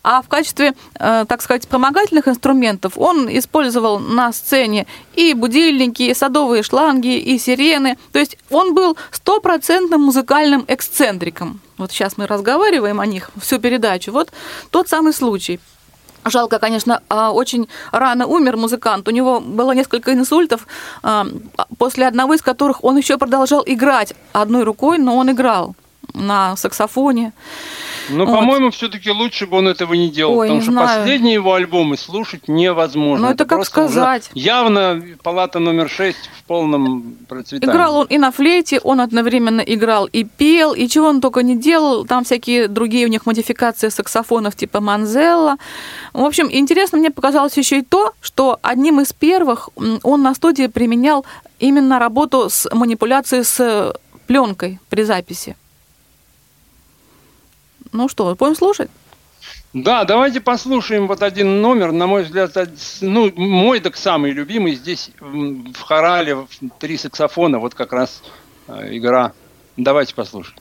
А 0.03 0.21
в 0.21 0.27
качестве, 0.27 0.73
э, 0.99 1.25
так 1.27 1.41
сказать, 1.41 1.63
вспомогательных 1.63 2.27
инструментов 2.27 2.93
он 2.97 3.27
использовал 3.29 3.99
на 3.99 4.31
сцене 4.31 4.87
и 5.15 5.33
будильники, 5.33 6.03
и 6.03 6.13
садовые 6.13 6.63
шланги, 6.63 7.17
и 7.17 7.37
сирены. 7.37 7.97
То 8.11 8.19
есть 8.19 8.37
он 8.49 8.73
был 8.73 8.97
стопроцентным 9.11 10.01
музыкальным 10.01 10.63
эксцентриком. 10.85 11.59
Вот 11.77 11.91
сейчас 11.91 12.17
мы 12.17 12.27
разговариваем 12.27 12.99
о 12.99 13.05
них 13.05 13.31
всю 13.41 13.59
передачу. 13.59 14.11
Вот 14.11 14.31
тот 14.71 14.87
самый 14.87 15.13
случай. 15.13 15.59
Жалко, 16.25 16.59
конечно, 16.59 17.01
а, 17.07 17.31
очень 17.31 17.67
рано 17.91 18.25
умер 18.25 18.57
музыкант. 18.57 19.07
У 19.07 19.11
него 19.11 19.39
было 19.39 19.73
несколько 19.73 20.11
инсультов, 20.11 20.67
а, 21.03 21.25
после 21.77 22.07
одного 22.07 22.33
из 22.33 22.41
которых 22.41 22.83
он 22.83 22.97
еще 22.97 23.17
продолжал 23.17 23.63
играть 23.65 24.13
одной 24.33 24.63
рукой, 24.63 24.97
но 24.97 25.17
он 25.17 25.29
играл 25.29 25.75
на 26.13 26.55
саксофоне. 26.55 27.31
Но, 28.09 28.25
Вот. 28.25 28.35
по-моему, 28.35 28.69
все-таки 28.71 29.09
лучше 29.11 29.47
бы 29.47 29.57
он 29.57 29.67
этого 29.67 29.93
не 29.93 30.09
делал, 30.09 30.37
Ой, 30.37 30.47
потому 30.47 30.59
не 30.59 30.63
что 30.63 30.71
знаю. 30.71 30.99
последние 30.99 31.33
его 31.35 31.53
альбомы 31.53 31.97
слушать 31.97 32.47
невозможно. 32.47 33.27
Ну, 33.27 33.33
это 33.33 33.45
как 33.45 33.57
просто 33.59 33.83
уже 33.85 33.91
сказать. 33.93 34.29
Явно 34.33 35.01
палата 35.23 35.59
номер 35.59 35.89
6 35.89 36.17
в 36.39 36.43
полном 36.43 37.15
процветании. 37.27 37.73
Играл 37.73 37.95
он 37.97 38.07
и 38.07 38.17
на 38.17 38.31
флейте, 38.31 38.79
он 38.79 39.01
одновременно 39.01 39.61
играл 39.61 40.05
и 40.05 40.23
пел, 40.23 40.73
и 40.73 40.87
чего 40.87 41.07
он 41.07 41.21
только 41.21 41.41
не 41.41 41.55
делал. 41.57 42.05
Там 42.05 42.23
всякие 42.23 42.67
другие 42.67 43.05
у 43.05 43.09
них 43.09 43.25
модификации 43.25 43.89
саксофонов 43.89 44.55
типа 44.55 44.79
Манзелла. 44.79 45.57
В 46.13 46.23
общем, 46.23 46.47
интересно 46.51 46.97
мне 46.97 47.11
показалось 47.11 47.57
еще 47.57 47.79
и 47.79 47.81
то, 47.81 48.13
что 48.21 48.59
одним 48.61 49.01
из 49.01 49.13
первых 49.13 49.69
он 50.03 50.21
на 50.21 50.33
студии 50.35 50.67
применял 50.67 51.25
именно 51.59 51.99
работу 51.99 52.49
с 52.49 52.69
манипуляцией 52.73 53.43
с 53.43 53.93
пленкой 54.27 54.79
при 54.89 55.03
записи. 55.03 55.55
Ну 57.95 58.09
что, 58.09 58.35
будем 58.35 58.55
слушать? 58.55 58.91
Да, 59.73 60.03
давайте 60.03 60.41
послушаем 60.41 61.07
вот 61.07 61.21
один 61.23 61.61
номер, 61.61 61.93
на 61.93 62.07
мой 62.07 62.23
взгляд, 62.23 62.51
ну, 62.99 63.31
мой 63.35 63.79
так 63.79 63.95
самый 63.95 64.31
любимый. 64.31 64.75
Здесь 64.75 65.11
в 65.19 65.79
хорале 65.81 66.45
три 66.79 66.97
саксофона, 66.97 67.59
вот 67.59 67.73
как 67.73 67.93
раз 67.93 68.21
э, 68.67 68.97
игра. 68.97 69.31
Давайте 69.77 70.13
послушаем. 70.13 70.59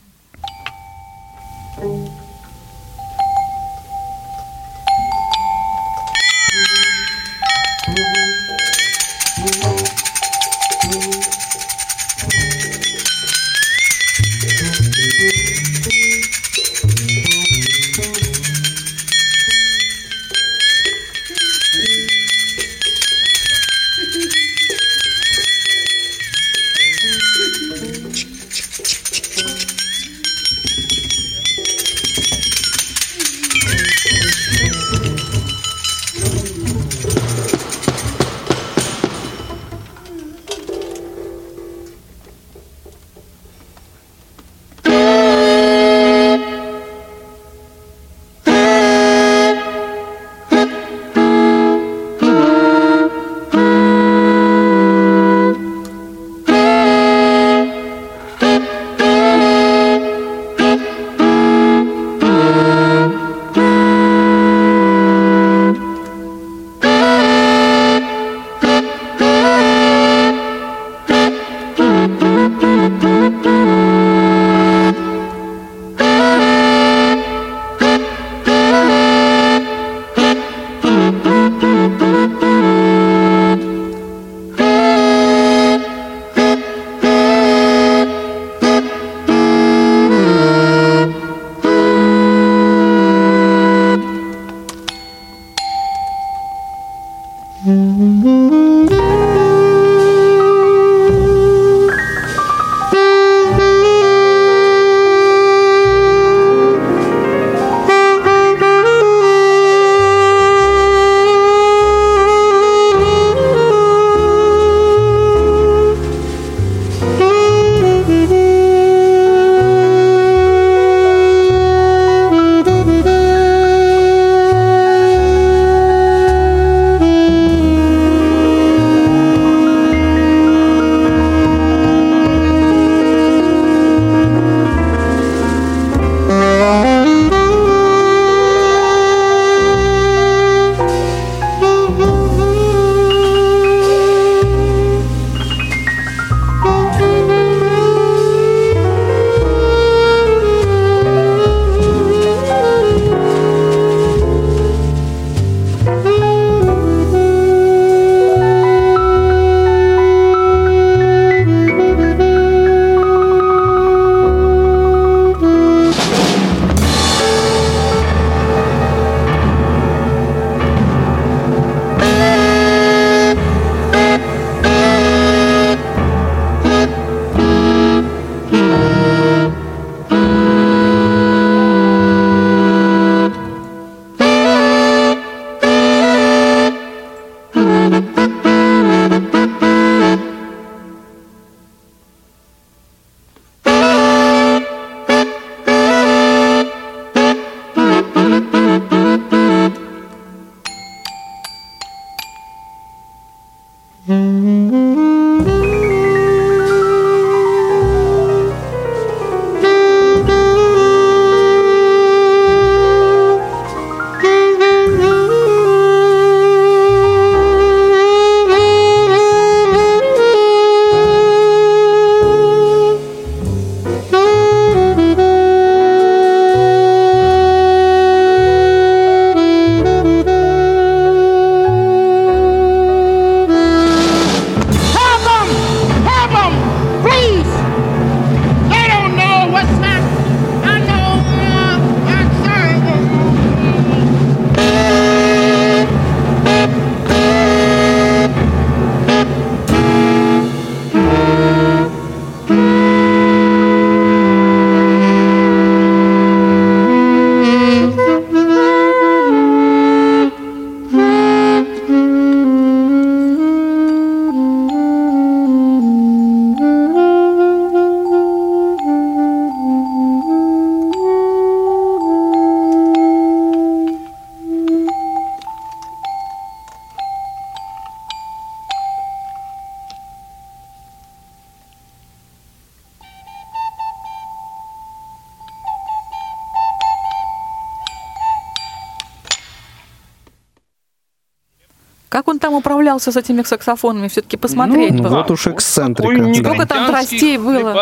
Управлялся 292.85 293.13
с 293.13 293.17
этими 293.17 293.43
саксофонами? 293.43 294.09
Все-таки 294.09 294.37
посмотреть 294.37 294.93
Ну, 294.93 295.09
вот 295.09 295.31
уж 295.31 295.47
эксцентрика. 295.47 296.13
негритянский 296.13 296.45
Сколько 296.45 296.67
там 296.67 296.87
тростей 296.87 297.39
было? 297.39 297.75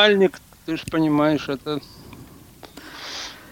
ты 0.64 0.76
же 0.76 0.82
понимаешь, 0.90 1.48
это... 1.48 1.80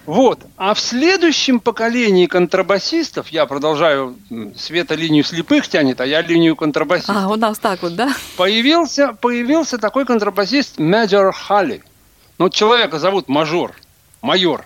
Вот. 0.07 0.41
А 0.57 0.75
в 0.75 0.81
следующем 0.81 1.61
поколении 1.61 2.27
контрабасистов, 2.27 3.29
я 3.29 3.47
продолжаю, 3.47 4.17
Света 4.57 4.95
линию 4.95 5.25
слепых 5.25 5.69
тянет, 5.69 6.01
а 6.01 6.07
я 6.07 6.23
линию 6.23 6.57
контрабасистов. 6.57 7.17
А, 7.17 7.29
у 7.29 7.37
нас 7.37 7.59
так 7.59 7.83
вот, 7.83 7.95
да? 7.95 8.13
Появился, 8.37 9.13
появился 9.13 9.79
такой 9.79 10.05
контрабасист 10.05 10.79
Мэджор 10.79 11.33
Халли. 11.33 11.83
Ну, 12.39 12.49
человека 12.49 12.99
зовут 12.99 13.29
Мажор, 13.29 13.75
майор. 14.23 14.65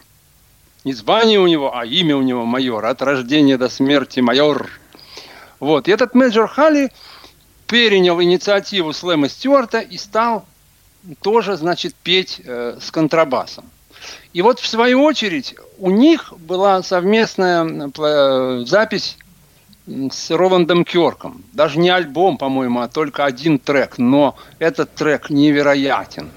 Не 0.85 0.93
звание 0.93 1.41
у 1.41 1.47
него, 1.47 1.77
а 1.77 1.85
имя 1.85 2.17
у 2.17 2.23
него 2.23 2.45
майор. 2.45 2.85
От 2.85 3.03
рождения 3.03 3.57
до 3.59 3.69
смерти 3.69 4.21
майор. 4.21 4.69
Вот. 5.61 5.89
И 5.89 5.93
этот 5.93 6.15
Мэджор 6.15 6.49
Халли 6.49 6.91
перенял 7.67 8.21
инициативу 8.23 8.93
Слэма 8.93 9.29
Стюарта 9.29 9.81
и 9.81 9.97
стал 9.97 10.45
тоже, 11.23 11.57
значит, 11.57 11.95
петь 11.95 12.41
э, 12.45 12.79
с 12.81 12.91
контрабасом. 12.91 13.65
И 14.33 14.43
вот, 14.43 14.59
в 14.59 14.67
свою 14.67 15.03
очередь, 15.03 15.55
у 15.79 15.91
них 15.91 16.33
была 16.39 16.83
совместная 16.83 17.91
э, 17.97 18.65
запись 18.67 19.17
с 19.87 20.31
Роландом 20.31 20.85
Кёрком. 20.85 21.45
Даже 21.53 21.79
не 21.79 21.91
альбом, 21.91 22.39
по-моему, 22.39 22.81
а 22.81 22.89
только 22.89 23.25
один 23.25 23.59
трек. 23.59 23.99
Но 23.99 24.37
этот 24.59 24.95
трек 24.95 25.31
невероятен. 25.31 26.31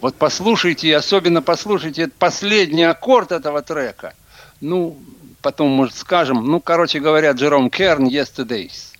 Вот 0.00 0.16
послушайте, 0.16 0.88
и 0.88 0.92
особенно 0.92 1.40
послушайте 1.40 2.08
последний 2.08 2.82
аккорд 2.82 3.32
этого 3.32 3.62
трека. 3.62 4.14
Ну, 4.60 4.98
потом, 5.44 5.68
может, 5.68 5.94
скажем. 5.94 6.44
Ну, 6.50 6.58
короче 6.58 6.98
говоря, 6.98 7.32
Джером 7.32 7.70
Керн 7.70 8.06
«Yesterdays». 8.06 8.92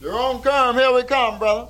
Jerome, 0.00 0.42
come, 0.42 0.76
here 0.76 0.92
we 0.92 1.04
come, 1.04 1.38
brother. 1.38 1.68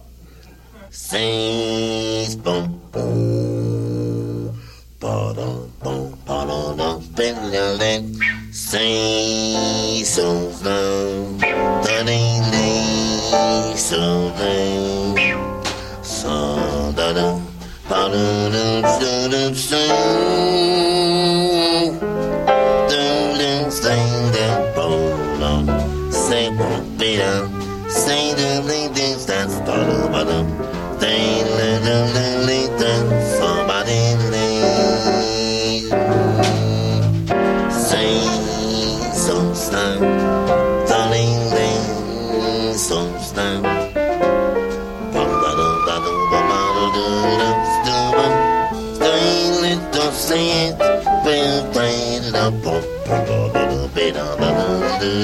Sings 0.90 2.36
boom 2.36 2.80
boom 2.92 4.52
ba 5.00 5.32
dum 5.34 5.72
boom 5.82 6.18
ba 6.26 6.44
dum 6.48 6.76
dum 6.76 7.00
ding 7.16 7.36
ding 7.50 7.78
ding 7.78 8.04
Sing 8.52 10.04
so 10.04 10.50
slow 10.52 11.38
da 11.84 12.02
ding 12.04 12.42
ding 12.52 13.76
so 13.76 14.32
ding 14.36 15.16
so 16.02 16.92
da 16.94 17.12
dum 17.16 17.40
ba 17.88 18.00
dum 18.12 19.54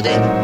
today. 0.02 0.38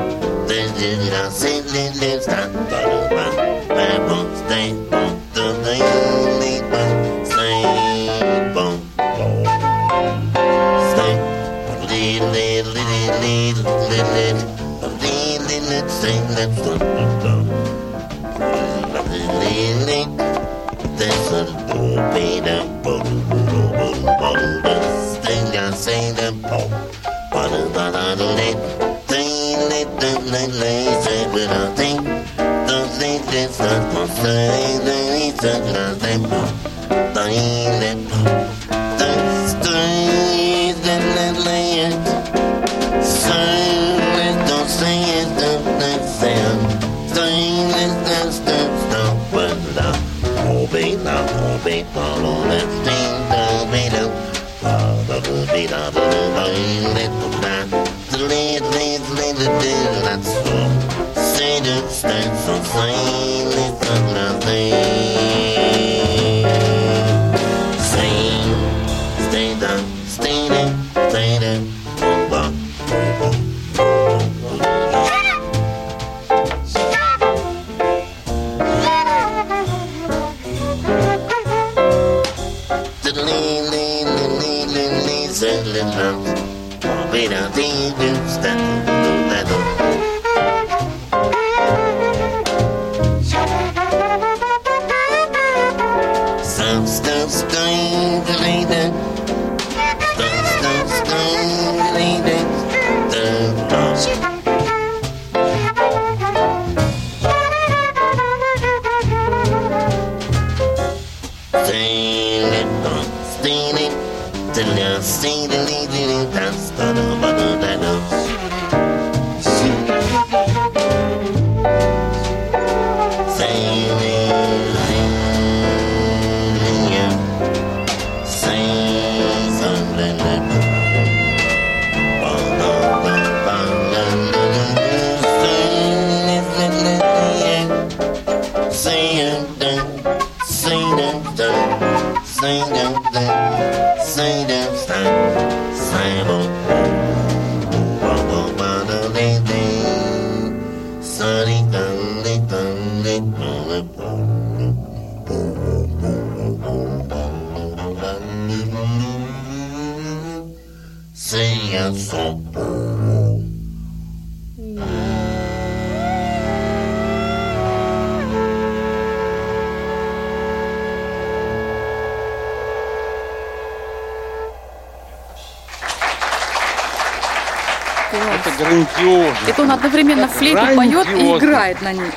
Это 178.35 178.51
грандиозно. 178.59 179.49
Это 179.49 179.63
он 179.63 179.71
одновременно 179.71 180.29
флейту 180.29 180.77
поет 180.77 181.09
и 181.09 181.37
играет 181.37 181.83
на 181.83 181.93
ней. 181.93 182.11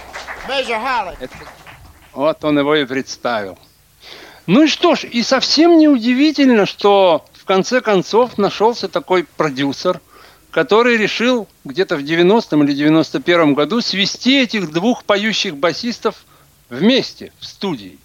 Holly. 0.48 1.30
Вот 2.14 2.44
он 2.44 2.58
его 2.58 2.76
и 2.76 2.86
представил. 2.86 3.60
Ну 4.48 4.64
и 4.64 4.68
что 4.68 4.96
ж, 4.96 5.04
и 5.04 5.24
совсем 5.24 5.78
не 5.78 5.88
удивительно, 5.90 6.66
что 6.66 7.26
в 7.34 7.44
конце 7.44 7.82
концов 7.82 8.38
нашелся 8.38 8.88
такой 8.88 9.26
продюсер, 9.26 10.00
который 10.52 10.98
решил 10.98 11.48
где-то 11.66 11.98
в 11.98 12.00
90-м 12.00 12.64
или 12.64 12.88
91-м 12.88 13.54
году 13.54 13.82
свести 13.82 14.42
этих 14.42 14.72
двух 14.72 15.04
поющих 15.04 15.58
басистов 15.58 16.16
вместе 16.70 17.32
в 17.40 17.46
студии. 17.46 18.00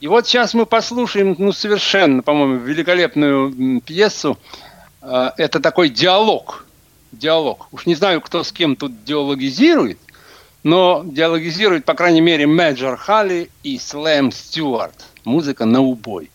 И 0.00 0.08
вот 0.08 0.26
сейчас 0.26 0.54
мы 0.54 0.66
послушаем, 0.66 1.36
ну, 1.38 1.52
совершенно, 1.52 2.22
по-моему, 2.22 2.56
великолепную 2.56 3.80
пьесу. 3.80 4.38
Э, 5.00 5.30
Это 5.36 5.60
такой 5.60 5.88
диалог. 5.88 6.66
Диалог. 7.12 7.68
Уж 7.72 7.86
не 7.86 7.94
знаю, 7.94 8.20
кто 8.20 8.42
с 8.42 8.52
кем 8.52 8.76
тут 8.76 9.04
диалогизирует, 9.04 9.98
но 10.62 11.02
диалогизирует, 11.04 11.84
по 11.84 11.94
крайней 11.94 12.20
мере, 12.20 12.46
Мэджор 12.46 12.96
Халли 12.96 13.50
и 13.62 13.78
Слэм 13.78 14.32
Стюарт. 14.32 15.06
Музыка 15.24 15.64
на 15.64 15.80
убой. 15.80 16.30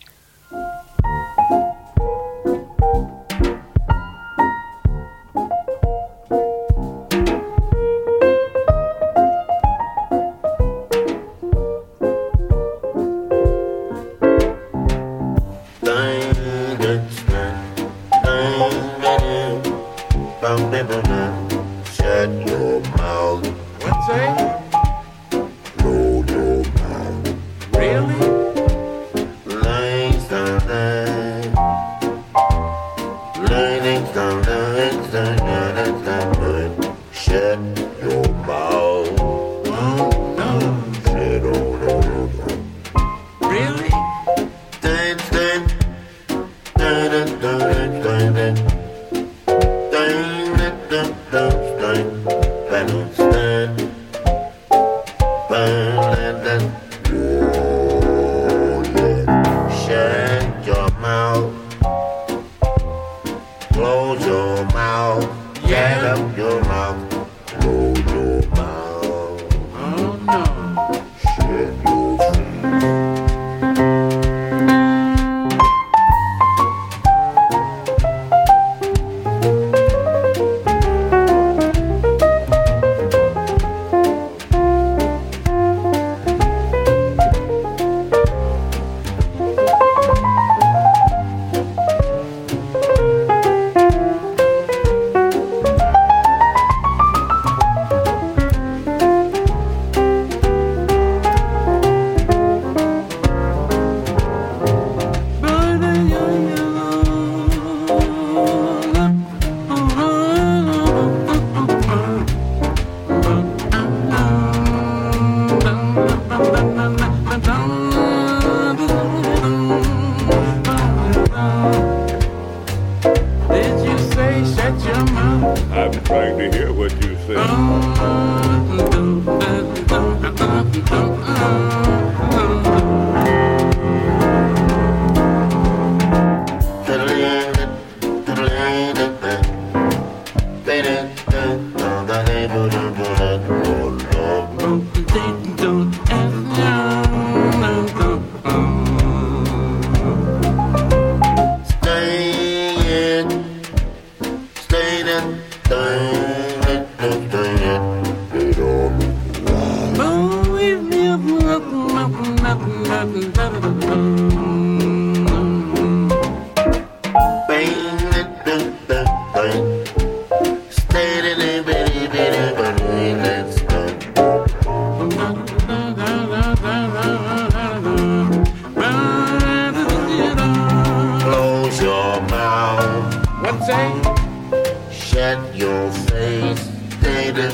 Shut 185.22 185.56
your 185.56 185.92
face. 186.10 186.60
Stay 186.98 187.30
the 187.30 187.48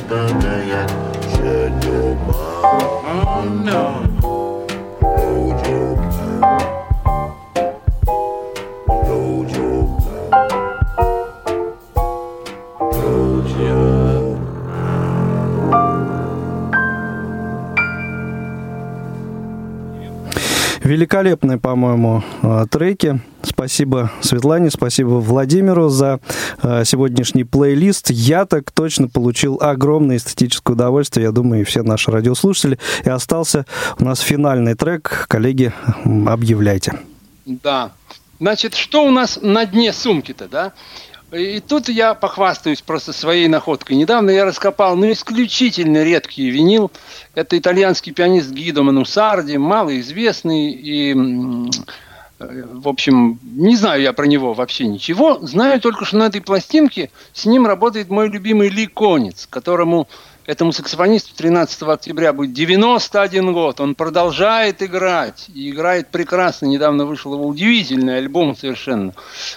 Shut 1.36 1.84
your 1.84 2.15
mouth. 2.15 3.03
Oh 3.03 3.43
no. 3.43 4.07
Close 4.99 5.68
your 5.68 5.97
mouth. 5.99 6.78
Великолепные, 20.84 21.57
по-моему, 21.57 22.24
э, 22.43 22.65
треки. 22.72 23.20
Спасибо 23.58 24.12
Светлане, 24.22 24.70
спасибо 24.70 25.16
Владимиру 25.16 25.89
за 25.89 26.20
э, 26.62 26.86
сегодняшний 26.86 27.43
плейлист. 27.43 28.12
Я 28.12 28.45
так 28.45 28.70
точно 28.70 29.08
получил 29.08 29.58
огромное 29.60 30.18
эстетическое 30.18 30.76
удовольствие, 30.76 31.24
я 31.24 31.32
думаю, 31.32 31.62
и 31.62 31.64
все 31.64 31.82
наши 31.82 32.12
радиослушатели. 32.12 32.78
И 33.03 33.10
остался 33.10 33.66
у 33.97 34.05
нас 34.05 34.20
финальный 34.20 34.76
трек. 34.76 35.26
Коллеги, 35.28 35.74
объявляйте. 36.05 36.99
Да. 37.47 37.93
Значит, 38.39 38.76
что 38.76 39.03
у 39.03 39.10
нас 39.10 39.39
на 39.41 39.66
дне 39.66 39.91
сумки-то, 39.91 40.47
да? 40.47 40.74
И 41.32 41.60
тут 41.60 41.89
я 41.89 42.14
похвастаюсь 42.14 42.84
просто 42.84 43.12
своей 43.12 43.47
находкой. 43.47 43.97
Недавно 43.97 44.30
я 44.30 44.45
раскопал, 44.45 44.95
ну, 44.95 45.12
исключительно 45.12 46.03
редкий 46.03 46.51
винил. 46.51 46.91
Это 47.34 47.58
итальянский 47.58 48.14
пианист 48.14 48.51
Гидо 48.51 48.84
Манусарди, 48.84 49.58
малоизвестный 49.58 50.74
и 50.74 51.16
в 52.39 52.88
общем, 52.88 53.39
не 53.41 53.75
знаю 53.75 54.01
я 54.01 54.13
про 54.13 54.25
него 54.25 54.53
вообще 54.53 54.85
ничего. 54.85 55.39
Знаю 55.41 55.81
только, 55.81 56.05
что 56.05 56.17
на 56.17 56.27
этой 56.27 56.41
пластинке 56.41 57.09
с 57.33 57.45
ним 57.45 57.65
работает 57.65 58.09
мой 58.09 58.29
любимый 58.29 58.69
Ли 58.69 58.88
Конец, 58.88 59.47
которому 59.49 60.07
этому 60.45 60.71
саксофонисту 60.71 61.35
13 61.35 61.81
октября 61.83 62.33
будет 62.33 62.53
91 62.53 63.53
год. 63.53 63.79
Он 63.79 63.95
продолжает 63.95 64.81
играть. 64.81 65.47
И 65.53 65.69
играет 65.71 66.09
прекрасно. 66.09 66.67
Недавно 66.67 67.05
вышел 67.05 67.33
его 67.33 67.45
удивительный 67.47 68.17
альбом 68.17 68.55
совершенно. 68.55 69.13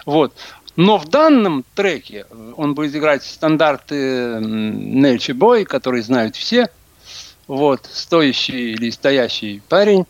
Вот. 0.06 0.32
Но 0.76 0.98
в 0.98 1.08
данном 1.08 1.64
треке 1.74 2.26
он 2.56 2.74
будет 2.74 2.94
играть 2.96 3.22
стандарты 3.24 4.38
Нельчи 4.40 5.32
Бой, 5.32 5.64
которые 5.64 6.02
знают 6.02 6.36
все. 6.36 6.68
Вот, 7.46 7.88
стоящий 7.92 8.72
или 8.72 8.90
стоящий 8.90 9.60
парень. 9.68 10.06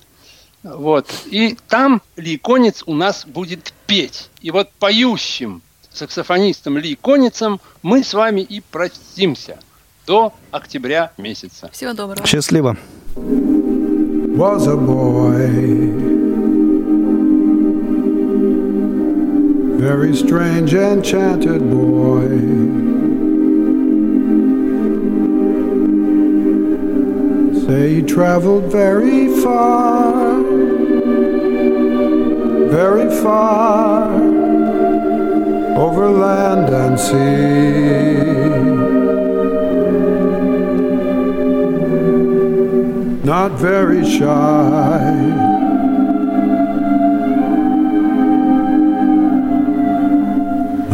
Вот. 0.63 1.07
И 1.27 1.57
там 1.69 2.03
Ли 2.17 2.37
Конец 2.37 2.83
у 2.87 2.95
нас 2.95 3.25
будет 3.27 3.73
петь. 3.87 4.31
И 4.41 4.51
вот 4.51 4.71
поющим 4.79 5.63
саксофонистом 5.93 6.79
Ли 6.79 6.97
Конецем 7.01 7.61
мы 7.83 8.05
с 8.05 8.15
вами 8.15 8.41
и 8.43 8.61
простимся 8.61 9.59
до 10.07 10.33
октября 10.51 11.13
месяца. 11.17 11.71
Всего 11.73 11.93
доброго. 11.93 12.27
Счастливо. 12.27 12.77
Was 13.17 14.67
a 14.67 14.77
boy 14.77 16.01
very 19.81 20.15
strange, 20.15 20.75
enchanted 20.75 21.63
boy. 21.71 22.29
Say 27.67 27.95
he 27.95 28.03
traveled 28.03 28.65
very 28.71 29.29
far, 29.43 30.00
far 33.23 34.13
over 35.77 36.11
land 36.11 36.69
and 36.75 36.99
sea. 36.99 38.31
Not 43.25 43.53
very 43.53 44.05
shy. 44.05 45.51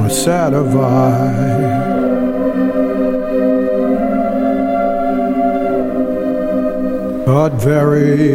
nor 0.06 0.10
sad 0.10 0.54
of 0.54 0.76
eye. 0.76 1.94
But 7.26 7.54
very 7.54 8.26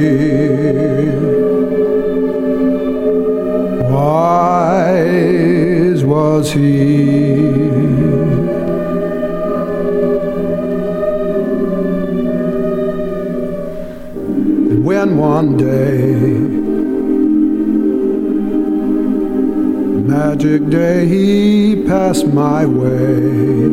wise 4.01 6.03
was 6.03 6.51
he. 6.51 7.31
And 14.69 14.85
when 14.85 15.17
one 15.17 15.57
day 15.57 16.51
magic 20.11 20.69
day 20.69 21.07
he 21.07 21.83
passed 21.87 22.27
my 22.27 22.65
way. 22.65 23.69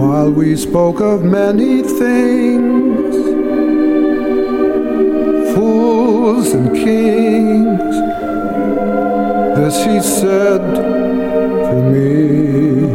While 0.00 0.30
we 0.30 0.56
spoke 0.56 1.00
of 1.00 1.24
many 1.24 1.82
things, 1.82 2.59
fools 6.30 6.52
and 6.52 6.72
kings, 6.74 7.96
this 9.56 9.84
he 9.84 10.00
said 10.00 10.60
to 11.66 11.76
me. 11.90 12.86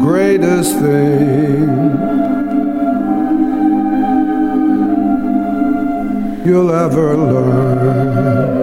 Greatest 0.00 0.72
thing 0.78 1.68
you'll 6.46 6.72
ever 6.72 7.16
learn. 7.16 8.57